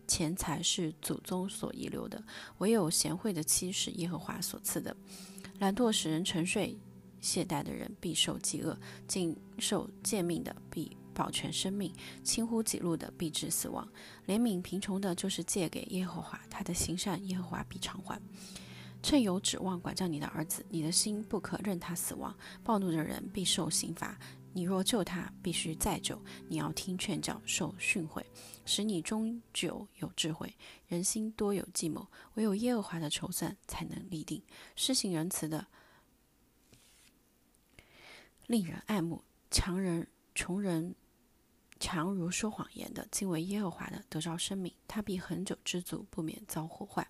[0.08, 2.24] 钱财是祖宗所遗留的，
[2.60, 4.96] 唯有贤惠的妻是耶和华所赐的。
[5.60, 6.80] 懒惰使人沉睡。
[7.20, 8.76] 懈怠的人必受饥饿，
[9.08, 11.94] 谨守诫命的必保全生命，
[12.24, 13.88] 轻忽己路的必致死亡。
[14.28, 18.22] 怜悯贫穷的，就是借给耶和华，他的行善，耶和华必偿还。
[19.04, 22.36] 趁有指望管教你的儿子，你的心不可任他死亡。
[22.64, 24.16] 暴怒的人必受刑罚，
[24.54, 26.22] 你若救他，必须再救。
[26.48, 28.24] 你要听劝教，受训诲，
[28.64, 30.56] 使你终久有智慧。
[30.88, 34.44] 人心多有计谋，唯有耶和华的筹算才能立定。
[34.76, 35.66] 施行仁慈的。
[38.46, 40.06] 令人爱慕，强人、
[40.36, 40.94] 穷人，
[41.82, 47.06] 强如说谎言的，敬畏耶和华的，得着生命，他必恒久知足，不免遭祸患。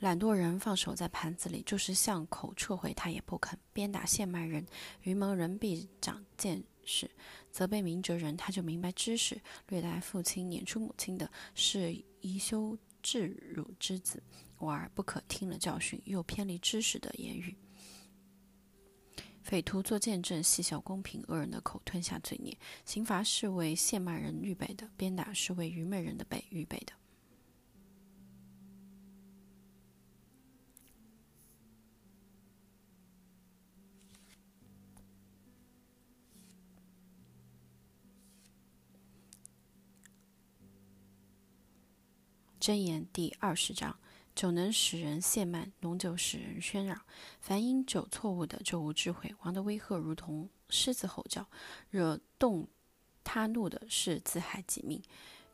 [0.00, 3.58] 懒惰人放手在盘子里，就是向口撤回，他也不肯。
[3.72, 4.66] 鞭打陷卖人，
[5.02, 7.08] 愚蒙人必长见识；
[7.50, 9.40] 责备明哲人，他就明白知识。
[9.70, 14.22] 虐待父亲撵出母亲的，是宜羞至辱之子。
[14.58, 17.56] 我儿不可听了教训，又偏离知识的言语。
[19.44, 22.56] 匪徒做见证，细小公平；恶人的口吞下罪孽。
[22.86, 26.94] 刑罚是为亵慢人预备的，鞭打是为愚昧人的背预备的。
[42.58, 43.94] 箴言第二十章：
[44.34, 47.00] 酒能使人懈慢，浓酒使人喧嚷。
[47.40, 49.34] 凡因酒错误的，就无智慧。
[49.42, 51.46] 王的威吓如同狮子吼叫，
[51.90, 52.66] 惹动
[53.22, 55.00] 他怒的是自害己命。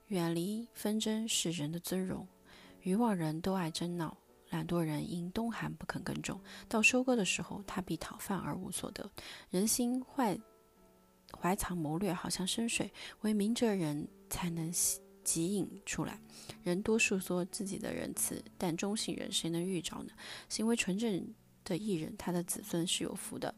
[0.08, 2.26] 远离纷争是人的尊荣。
[2.82, 4.16] 愚妄人都爱争闹，
[4.48, 6.40] 懒惰人因冬寒不肯耕种。
[6.66, 9.08] 到收割的时候，他必讨饭而无所得。
[9.50, 10.38] 人心坏，
[11.38, 14.72] 怀藏谋略，好像深水，为明哲人才能
[15.24, 16.20] 即引出来，
[16.62, 20.12] 人多数说自己的仁慈，但中信人谁能遇着呢？
[20.48, 21.32] 行为纯正
[21.64, 23.54] 的艺人，他的子孙是有福的。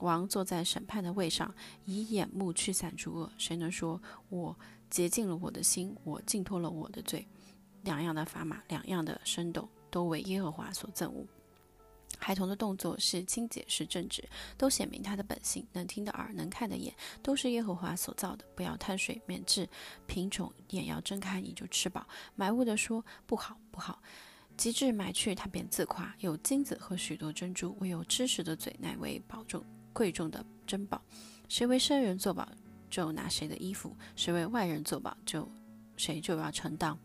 [0.00, 1.54] 王坐在审判的位上，
[1.84, 4.58] 以眼目驱散诸恶，谁能说我
[4.90, 7.26] 洁净了我的心，我净脱了我的罪？
[7.82, 11.26] 两样的砝码，两样的升斗，都为耶和华所憎恶。
[12.18, 14.22] 孩童的动作是清洁，是正直，
[14.56, 15.66] 都显明他的本性。
[15.72, 18.44] 能听的耳，能看的眼，都是耶和华所造的。
[18.54, 19.68] 不要贪水，免治
[20.06, 22.06] 贫穷；眼要睁开，你就吃饱。
[22.34, 23.98] 买物的说不好，不好；
[24.56, 27.76] 及至买去，他便自夸，有金子和许多珍珠。
[27.80, 29.62] 唯有知识的嘴，乃为宝重
[29.92, 31.00] 贵重的珍宝。
[31.48, 32.48] 谁为生人作保，
[32.90, 35.48] 就拿谁的衣服；谁为外人作保，就
[35.96, 36.98] 谁就要承当。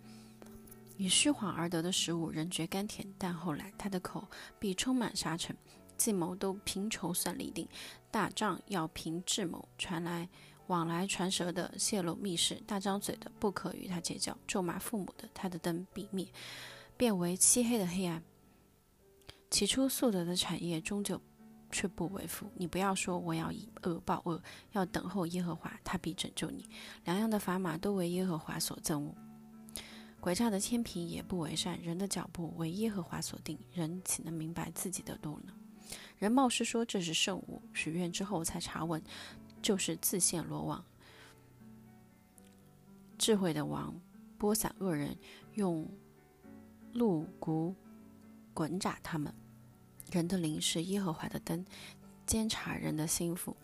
[1.01, 4.27] 以虚谎而得的食物，人觉甘甜，但后来他的口
[4.59, 5.57] 必充满沙尘。
[5.97, 7.67] 计谋都凭筹算立定，
[8.11, 9.67] 打仗要凭智谋。
[9.79, 10.29] 传来
[10.67, 14.37] 往来传舌的泄露密室，大张嘴的不可与他结交。
[14.45, 16.27] 咒骂父母的，他的灯必灭，
[16.95, 18.21] 变为漆黑的黑暗。
[19.49, 21.19] 起初素得的产业，终究
[21.71, 22.45] 却不为福。
[22.55, 24.39] 你不要说我要以恶报恶，
[24.73, 26.69] 要等候耶和华，他必拯救你。
[27.05, 29.15] 两样的砝码都为耶和华所憎恶。
[30.21, 35.51] 诡诈的天平也不为善，人的脚步为耶和华所定，人岂能明白自己的路呢？
[36.19, 39.01] 人冒失说这是圣物，许愿之后才查问，
[39.63, 40.85] 就是自陷罗网。
[43.17, 43.99] 智慧的王
[44.37, 45.17] 播散恶人，
[45.55, 45.89] 用
[46.93, 47.75] 鹿骨
[48.53, 49.33] 滚炸他们。
[50.11, 51.65] 人的灵是耶和华的灯，
[52.27, 53.57] 监察人的心腹。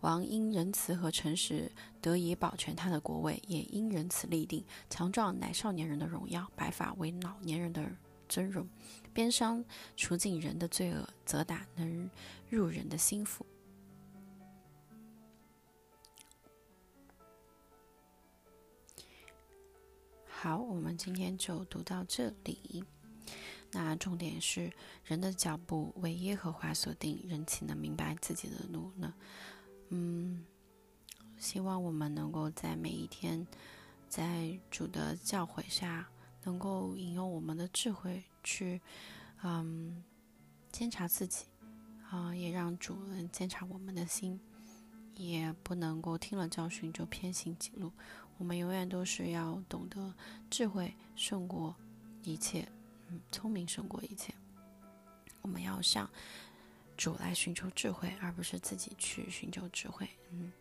[0.00, 4.64] 王因仁慈和诚实得以保全他的国位，也因仁慈立定。
[4.88, 7.90] 强壮乃少年人的荣耀，白发为老年人的
[8.28, 8.68] 尊荣。
[9.12, 9.64] 鞭伤
[9.96, 12.10] 除尽人的罪恶，责打能
[12.50, 13.44] 入人的心腹。
[20.28, 22.84] 好，我们今天就读到这里。
[23.72, 24.70] 那重点是
[25.04, 29.12] 人的脚步为耶和华所定，人岂能明白自己的路呢？
[29.88, 30.44] 嗯，
[31.38, 33.46] 希望我们能够在每一天，
[34.08, 36.08] 在主的教诲下，
[36.44, 38.80] 能够引用我们的智慧去，
[39.42, 40.02] 嗯，
[40.72, 41.44] 监察自己，
[42.10, 44.40] 啊，也让主人监察我们的心，
[45.14, 47.92] 也不能够听了教训就偏行己路。
[48.38, 50.14] 我们永远都是要懂得
[50.50, 51.74] 智慧胜过
[52.22, 52.68] 一切，
[53.08, 54.34] 嗯，聪明胜过一切。
[55.42, 56.10] 我们要向。
[56.96, 60.08] 主来寻求智慧，而不是自己去寻求智慧。
[60.30, 60.52] 嗯，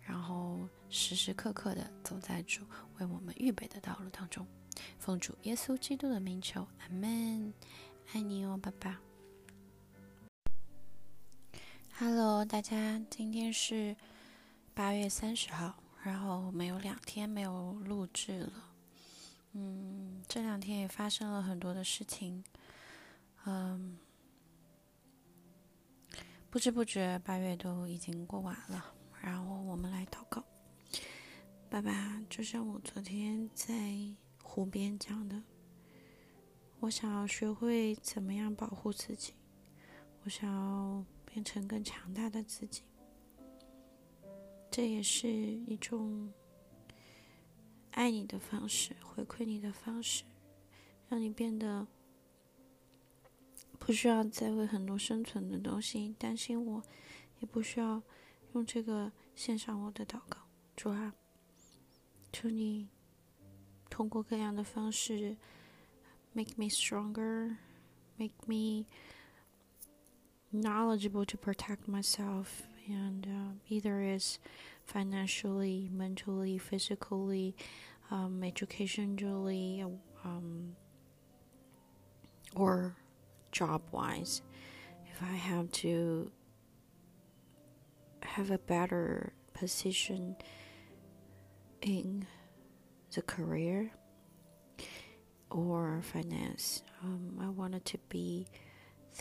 [0.00, 2.62] 然后时时刻刻的走在主
[2.98, 4.46] 为我们预备的道路当中。
[4.98, 7.52] 奉主耶稣基督的名求，阿门。
[8.12, 9.00] 爱你哦，爸爸。
[11.98, 13.96] Hello，大家，今天是
[14.74, 18.52] 八月三十号，然后我们有两天没有录制了。
[19.52, 22.44] 嗯，这两天也发生了很多的事情。
[23.44, 23.98] 嗯。
[26.52, 28.94] 不知不觉，八月都已经过完了。
[29.22, 30.44] 然后我们来祷告，
[31.70, 33.74] 爸爸，就像我昨天在
[34.42, 35.42] 湖边讲的，
[36.78, 39.32] 我想要学会怎么样保护自己，
[40.24, 42.82] 我想要变成更强大的自己。
[44.70, 46.30] 这也是一种
[47.92, 50.22] 爱你的方式，回馈你的方式，
[51.08, 51.86] 让你变得。
[53.81, 56.83] 不需要再为很多生存的东西担心，我
[57.39, 58.01] 也不需要
[58.53, 60.39] 用这个献上我的祷告。
[60.75, 61.13] 主啊，
[62.31, 62.89] 求你
[63.89, 65.37] 通过各样的方式，
[66.33, 68.85] make me stronger，make me
[70.51, 74.37] knowledgeable to protect myself, and uh, either is
[74.85, 77.53] financially, mentally, physically,
[78.09, 79.83] um, educationally,
[80.23, 80.75] um,
[82.55, 82.95] or
[83.52, 84.42] job wise,
[85.06, 86.30] if I have to
[88.22, 90.36] have a better position
[91.82, 92.26] in
[93.14, 93.90] the career
[95.50, 96.82] or finance.
[97.02, 98.46] Um, I wanted to be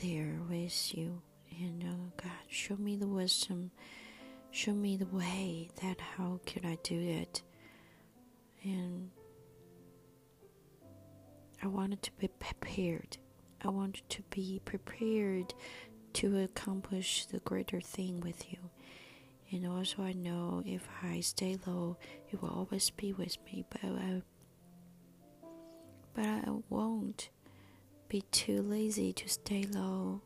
[0.02, 1.22] there with you.
[1.60, 3.72] And uh, God, show me the wisdom,
[4.52, 7.42] show me the way that how could I do it.
[8.64, 9.10] And
[11.62, 13.18] I wanted to be prepared.
[13.64, 15.54] I want to be prepared
[16.14, 18.58] to accomplish the greater thing with you.
[19.52, 21.98] And also, I know if I stay low,
[22.30, 23.66] you will always be with me.
[23.70, 24.22] But I,
[26.14, 27.30] but I won't
[28.08, 30.22] be too lazy to stay low.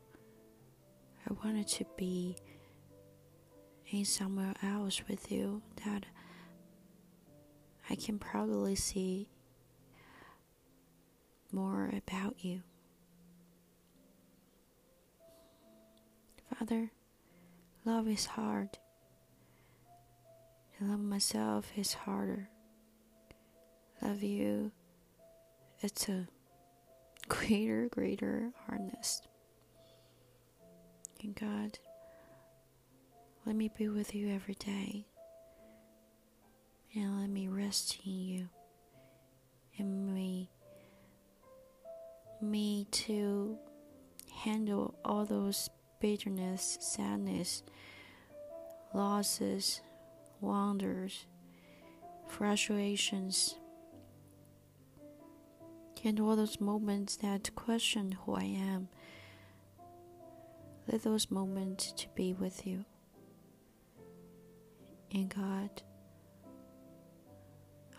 [1.28, 2.36] I wanted to be
[3.90, 6.06] in somewhere else with you that
[7.90, 9.28] I can probably see
[11.52, 12.62] more about you.
[16.58, 16.90] Father,
[17.84, 18.78] love is hard.
[20.80, 22.48] love myself is harder.
[24.00, 24.72] Love you,
[25.80, 26.26] it's a
[27.28, 29.20] greater, greater hardness.
[31.22, 31.78] And God,
[33.44, 35.06] let me be with you every day.
[36.94, 38.48] And let me rest in you.
[39.78, 40.48] And me,
[42.40, 43.58] me to
[44.42, 45.68] handle all those
[46.00, 47.62] bitterness, sadness,
[48.94, 49.80] losses,
[50.40, 51.26] wonders,
[52.28, 53.56] frustrations,
[56.04, 58.88] and all those moments that question who I am.
[60.86, 62.84] Let those moments to be with you.
[65.12, 65.82] And God,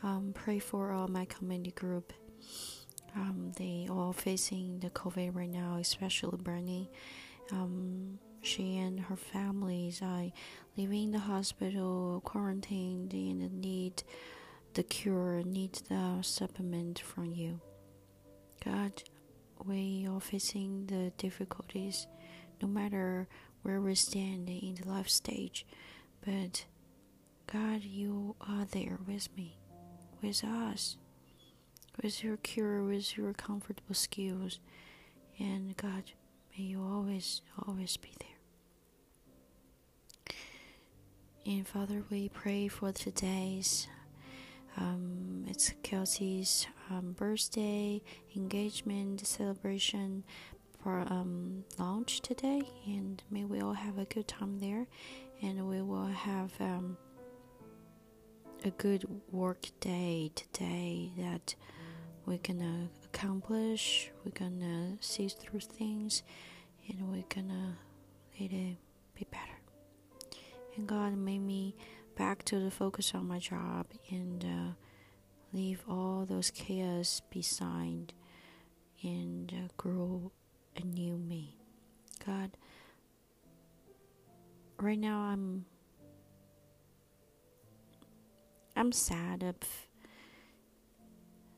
[0.04, 2.14] um, pray for all my community group.
[3.16, 6.90] Um, they all facing the COVID right now, especially Bernie.
[7.52, 10.32] Um, she and her families are
[10.76, 14.04] living in the hospital, quarantined, and need
[14.74, 17.60] the cure, need the supplement from you.
[18.64, 19.04] God,
[19.66, 22.08] we are facing the difficulties,
[22.62, 23.28] no matter
[23.64, 25.66] where we stand in the life stage,
[26.26, 26.66] but
[27.52, 29.58] God, you are there with me,
[30.22, 30.98] with us,
[32.02, 34.60] with your cure, with your comfortable skills,
[35.40, 36.12] and God,
[36.58, 38.30] may you always, always be there.
[41.46, 43.88] And Father, we pray for today's.
[44.76, 48.02] Um, it's Kelsey's um, birthday,
[48.36, 50.24] engagement, celebration,
[50.84, 54.86] for um, launch today, and may we all have a good time there,
[55.42, 56.98] and we will have um,
[58.64, 61.56] a good work day today that
[62.26, 66.22] we're gonna accomplish, we're gonna see through things,
[66.88, 67.76] and we're gonna
[68.40, 68.78] let it
[69.16, 70.40] be better.
[70.76, 71.76] And God made me
[72.16, 74.74] back to the focus on my job and uh,
[75.52, 78.14] leave all those chaos beside
[79.02, 80.32] and uh, grow
[80.76, 81.58] a new me.
[82.24, 82.52] God,
[84.80, 85.66] right now I'm
[88.76, 89.56] I'm sad of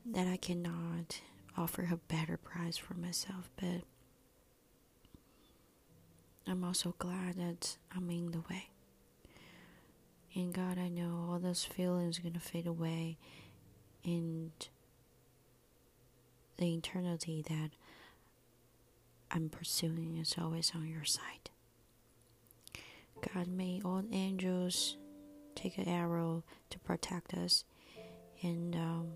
[0.06, 1.20] that I cannot
[1.60, 3.82] offer a better price for myself, but
[6.46, 8.70] I'm also glad that I'm in the way.
[10.34, 13.18] And God, I know all those feelings are to fade away
[14.04, 14.52] and
[16.56, 17.70] the eternity that
[19.30, 21.50] I'm pursuing is always on your side.
[23.34, 24.96] God, may all angels
[25.54, 27.64] take an arrow to protect us
[28.42, 29.08] and um,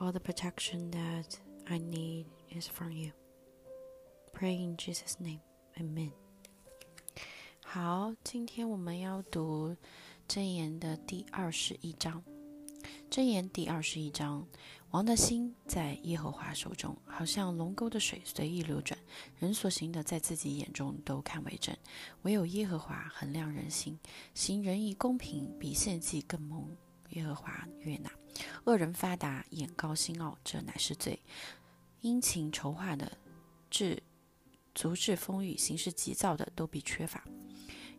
[0.00, 1.38] all the protection that
[1.68, 3.12] I need is from you.
[4.32, 5.40] Pray in Jesus' name.
[5.78, 6.12] Amen.
[7.62, 9.76] 好，今天我们要读
[10.26, 12.24] 箴言的第二十一章。
[13.10, 14.46] 箴言第二十一章：
[14.90, 18.98] 王的心在耶和华手中，好像龙沟的水随意流转。
[19.38, 21.76] 人所行的，在自己眼中都看为正，
[22.22, 23.98] 唯有耶和华衡量人心。
[24.32, 26.74] 行仁义公平，比献祭更蒙
[27.10, 28.10] 耶和华悦纳。
[28.64, 31.18] 恶人发达，眼高心傲，这乃是罪。
[32.00, 33.10] 殷勤筹划的，
[33.68, 34.02] 智
[34.74, 37.22] 足智丰裕，行事急躁的，都必缺乏。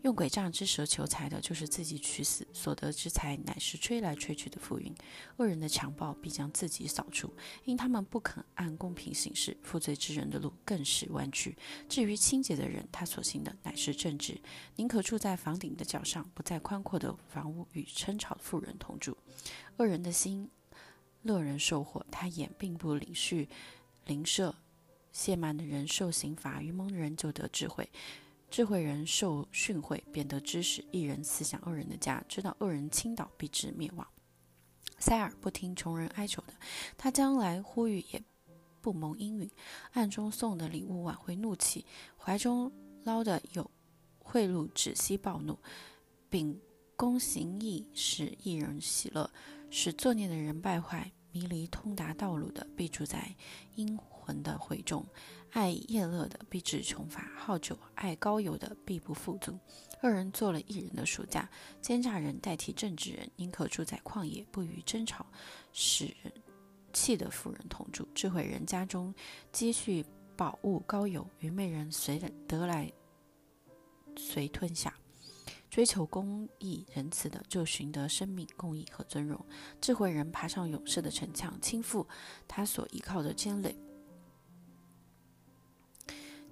[0.04, 4.94] 用诡诈之舌求财的，就是自己取死；所得之财，乃是吹来吹去的浮云。
[5.38, 7.32] 恶人的强暴必将自己扫除，
[7.66, 9.56] 因他们不肯按公平行事。
[9.62, 11.56] 负罪之人的路更是弯曲。
[11.88, 14.40] 至于清洁的人，他所行的乃是正直。
[14.76, 19.16] 宁可住在房顶的角上，不在宽阔的房屋与称吵的妇人同住。
[19.78, 20.50] 恶人的心
[21.22, 23.48] 乐人受祸，他眼并不领恤
[24.06, 24.56] 邻舍
[25.14, 27.86] 懈慢的人受刑罚，愚蒙的人就得智慧；
[28.52, 30.84] 智慧人受训诲，便得知识。
[30.92, 34.06] 一人思想恶人的家，知道恶人倾倒，必致灭亡。
[35.00, 36.54] 塞尔不听穷人哀求的，
[36.98, 38.22] 他将来呼吁也
[38.82, 39.50] 不蒙应允。
[39.94, 41.86] 暗中送的礼物挽回怒气，
[42.18, 42.70] 怀中
[43.06, 43.72] 捞的有
[44.20, 45.58] 贿赂，止息暴怒。
[46.30, 46.60] 秉
[46.98, 49.32] 公行义，使一人喜乐，
[49.70, 51.10] 使作孽的人败坏。
[51.34, 53.34] 迷离通达道路的，必住在
[53.76, 55.02] 阴魂的会中；
[55.52, 59.58] 爱宴乐的，必致穷乏；好酒爱高油的，必不富足。
[60.02, 61.50] 二人做了一人的暑假，
[61.82, 65.26] 奸诈人代替正直人，宁可住在旷野，不与争吵，
[65.74, 66.34] 使人
[66.94, 68.08] 气的妇人同住。
[68.16, 69.14] 智慧人家中
[69.52, 72.92] 积蓄宝物高油，愚昧人随得来
[74.16, 74.94] 随吞下。
[75.70, 79.38] 追求公义仁慈的，就寻得生命、公义和尊荣；
[79.80, 82.06] 智慧人爬上勇士的城墙，倾覆
[82.46, 83.74] 他所依靠的坚垒；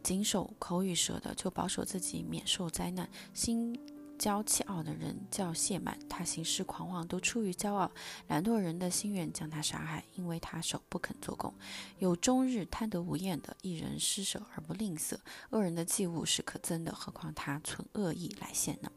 [0.04, 3.80] 谨守口与舌的，就保守自己免受灾难；心
[4.18, 7.90] 骄气傲的人叫谢满，他行事狂妄，都出于骄傲；
[8.28, 11.54] 懒惰人的心愿将他杀害，因为他手不肯做工；
[12.00, 15.16] 有终日贪得无厌的一人施舍而不吝啬；
[15.52, 18.92] 恶人的祭物是可憎的，何况他存恶意来献呢？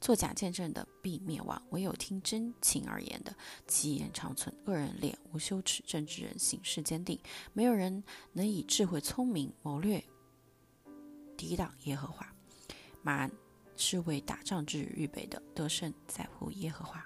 [0.00, 3.34] 作假见证的必灭亡，唯有听真情而言的，
[3.66, 4.54] 其言长存。
[4.64, 7.18] 恶人脸无羞耻，正直人行事坚定。
[7.52, 10.02] 没有人能以智慧、聪明、谋略
[11.40, 12.30] 抵挡耶和华。
[13.00, 13.26] 马
[13.74, 17.02] 是为打仗之日预备的，得胜在乎耶和华。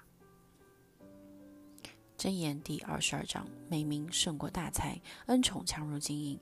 [2.19, 6.37] 箴言第二十二章：美名胜过大财，恩宠强如金银。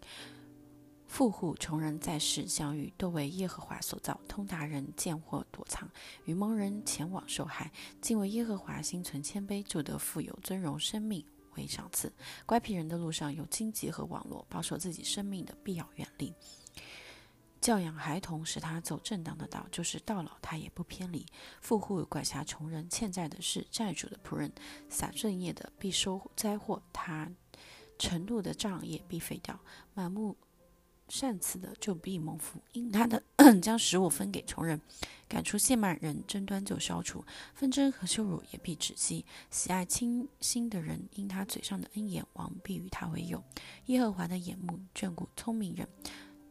[1.06, 4.18] 富户穷人在世相遇，都为耶和华所造。
[4.26, 5.86] 通达人见祸躲藏，
[6.24, 7.70] 愚蒙人前往受害。
[8.00, 11.22] 敬畏耶和华，心存谦卑，就得富有尊荣，生命
[11.56, 12.10] 为赏赐。
[12.46, 16.32] 乖僻人的路上有荆棘和网络，保守自己生命的必要远离。
[17.62, 21.24] 教养孩童，使他走正当的道，就是到老他也不偏离。
[21.60, 24.52] 富户管辖穷人，欠债的是债主的仆人。
[24.90, 27.30] 撒罪孽的必收灾祸，他
[27.98, 29.58] 程度的账也必废掉。
[29.94, 30.36] 满目。
[31.08, 33.22] 善赐的就必蒙福，因他的
[33.60, 34.80] 将食物分给穷人，
[35.28, 37.22] 赶出亵慢人，争端就消除，
[37.54, 39.26] 纷争和羞辱也必止息。
[39.50, 43.44] 喜爱清心的人，因他嘴上的恩言，王必与他为友。
[43.86, 45.86] 耶和华的眼目眷顾聪明人，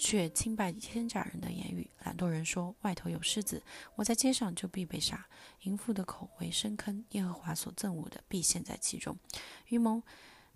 [0.01, 1.87] 却轻拜奸诈人的言语。
[2.03, 3.61] 懒惰人说：“外头有狮子，
[3.93, 5.27] 我在街上就必被杀。”
[5.61, 9.15] 淫妇的口为深坑，耶和华所憎恶的必陷在其中。
[9.67, 10.01] 愚蒙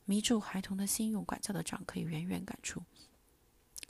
[0.03, 2.81] 迷住孩童的心，用管教的杖可以远远赶出。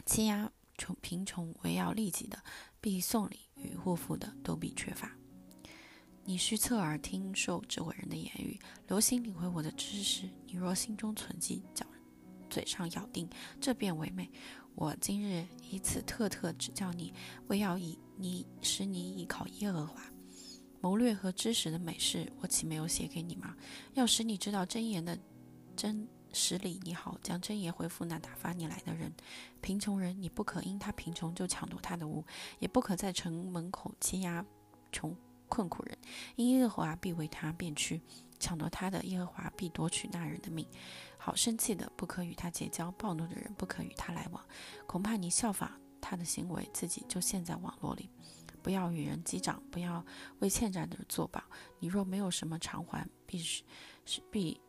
[0.05, 2.43] 欺压穷贫穷为要利己的，
[2.81, 5.15] 必送礼与护肤的都必缺乏。
[6.25, 10.29] 你需侧耳听受智慧人的言语，留心领会我的知识。
[10.47, 11.85] 你若心中存记，脚
[12.49, 13.29] 嘴上咬定，
[13.61, 14.29] 这便为美。
[14.75, 17.13] 我今日以此特特指教你，
[17.47, 20.01] 为要以你使你依靠耶和华。
[20.81, 23.55] 谋略和知识的美事，我岂没有写给你吗？
[23.93, 25.17] 要使你知道真言的
[25.75, 26.07] 真。
[26.37, 29.09] 实理，你好，将真言回复那打发你来的人。
[29.61, 32.25] 贫穷人，你不可因他贫穷就抢夺他的物，
[32.59, 34.45] 也不可在城门口欺压
[34.91, 35.15] 穷
[35.47, 35.97] 困苦人。
[36.35, 38.01] 因耶和华必为他变屈，
[38.37, 40.67] 抢夺他的耶和华必夺取那人的命。
[41.25, 44.45] 好生气的不可与他结交，暴怒的人不可与他来往。
[44.85, 48.11] 恐怕你效仿他的行为，自己就陷在网络里。
[48.61, 50.05] 不要与人击掌，不要
[50.37, 51.43] 为欠债的人作保。
[51.79, 53.63] 你若没有什么偿还，必是
[54.05, 54.61] 是必。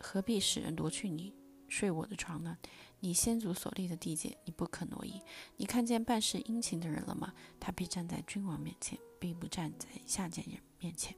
[0.00, 1.32] 何必使人夺去你
[1.68, 2.58] 睡我的床呢？
[2.98, 5.22] 你先祖所立的地界，你不可挪移。
[5.56, 7.32] 你看见办事殷勤的人了吗？
[7.60, 11.16] 他必站在君王面前，并不站在下贱人面前。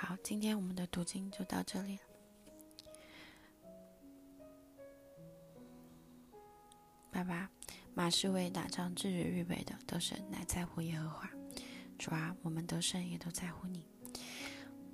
[0.00, 1.98] 好，今天我们的读经就到这里。
[7.10, 7.50] 爸爸，
[7.94, 11.28] 马是为打仗之日预备的，得胜乃在乎耶和华。
[11.98, 13.88] 主啊，我们得胜也都在乎你。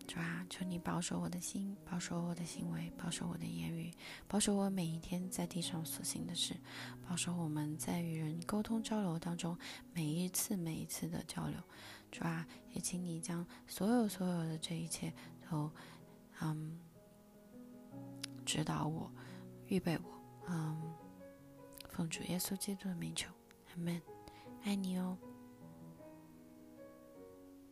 [0.09, 3.92] 主啊，求你保守我的心，保守我的行为，保守我的言语，
[4.26, 6.57] 保守我每一天在地上所行的事，
[7.07, 9.59] 保守我们在与人沟通交流当中
[9.92, 11.61] 每一次每一次的交流。
[12.15, 15.12] 主啊，也请你将所有所有的这一切
[15.51, 15.69] 都，
[16.41, 16.79] 嗯，
[18.47, 19.11] 指导我，
[19.67, 20.81] 预备我，嗯，
[21.91, 23.29] 奉主耶稣基督的名求，
[23.73, 24.01] 阿门。
[24.62, 25.19] 爱你哦。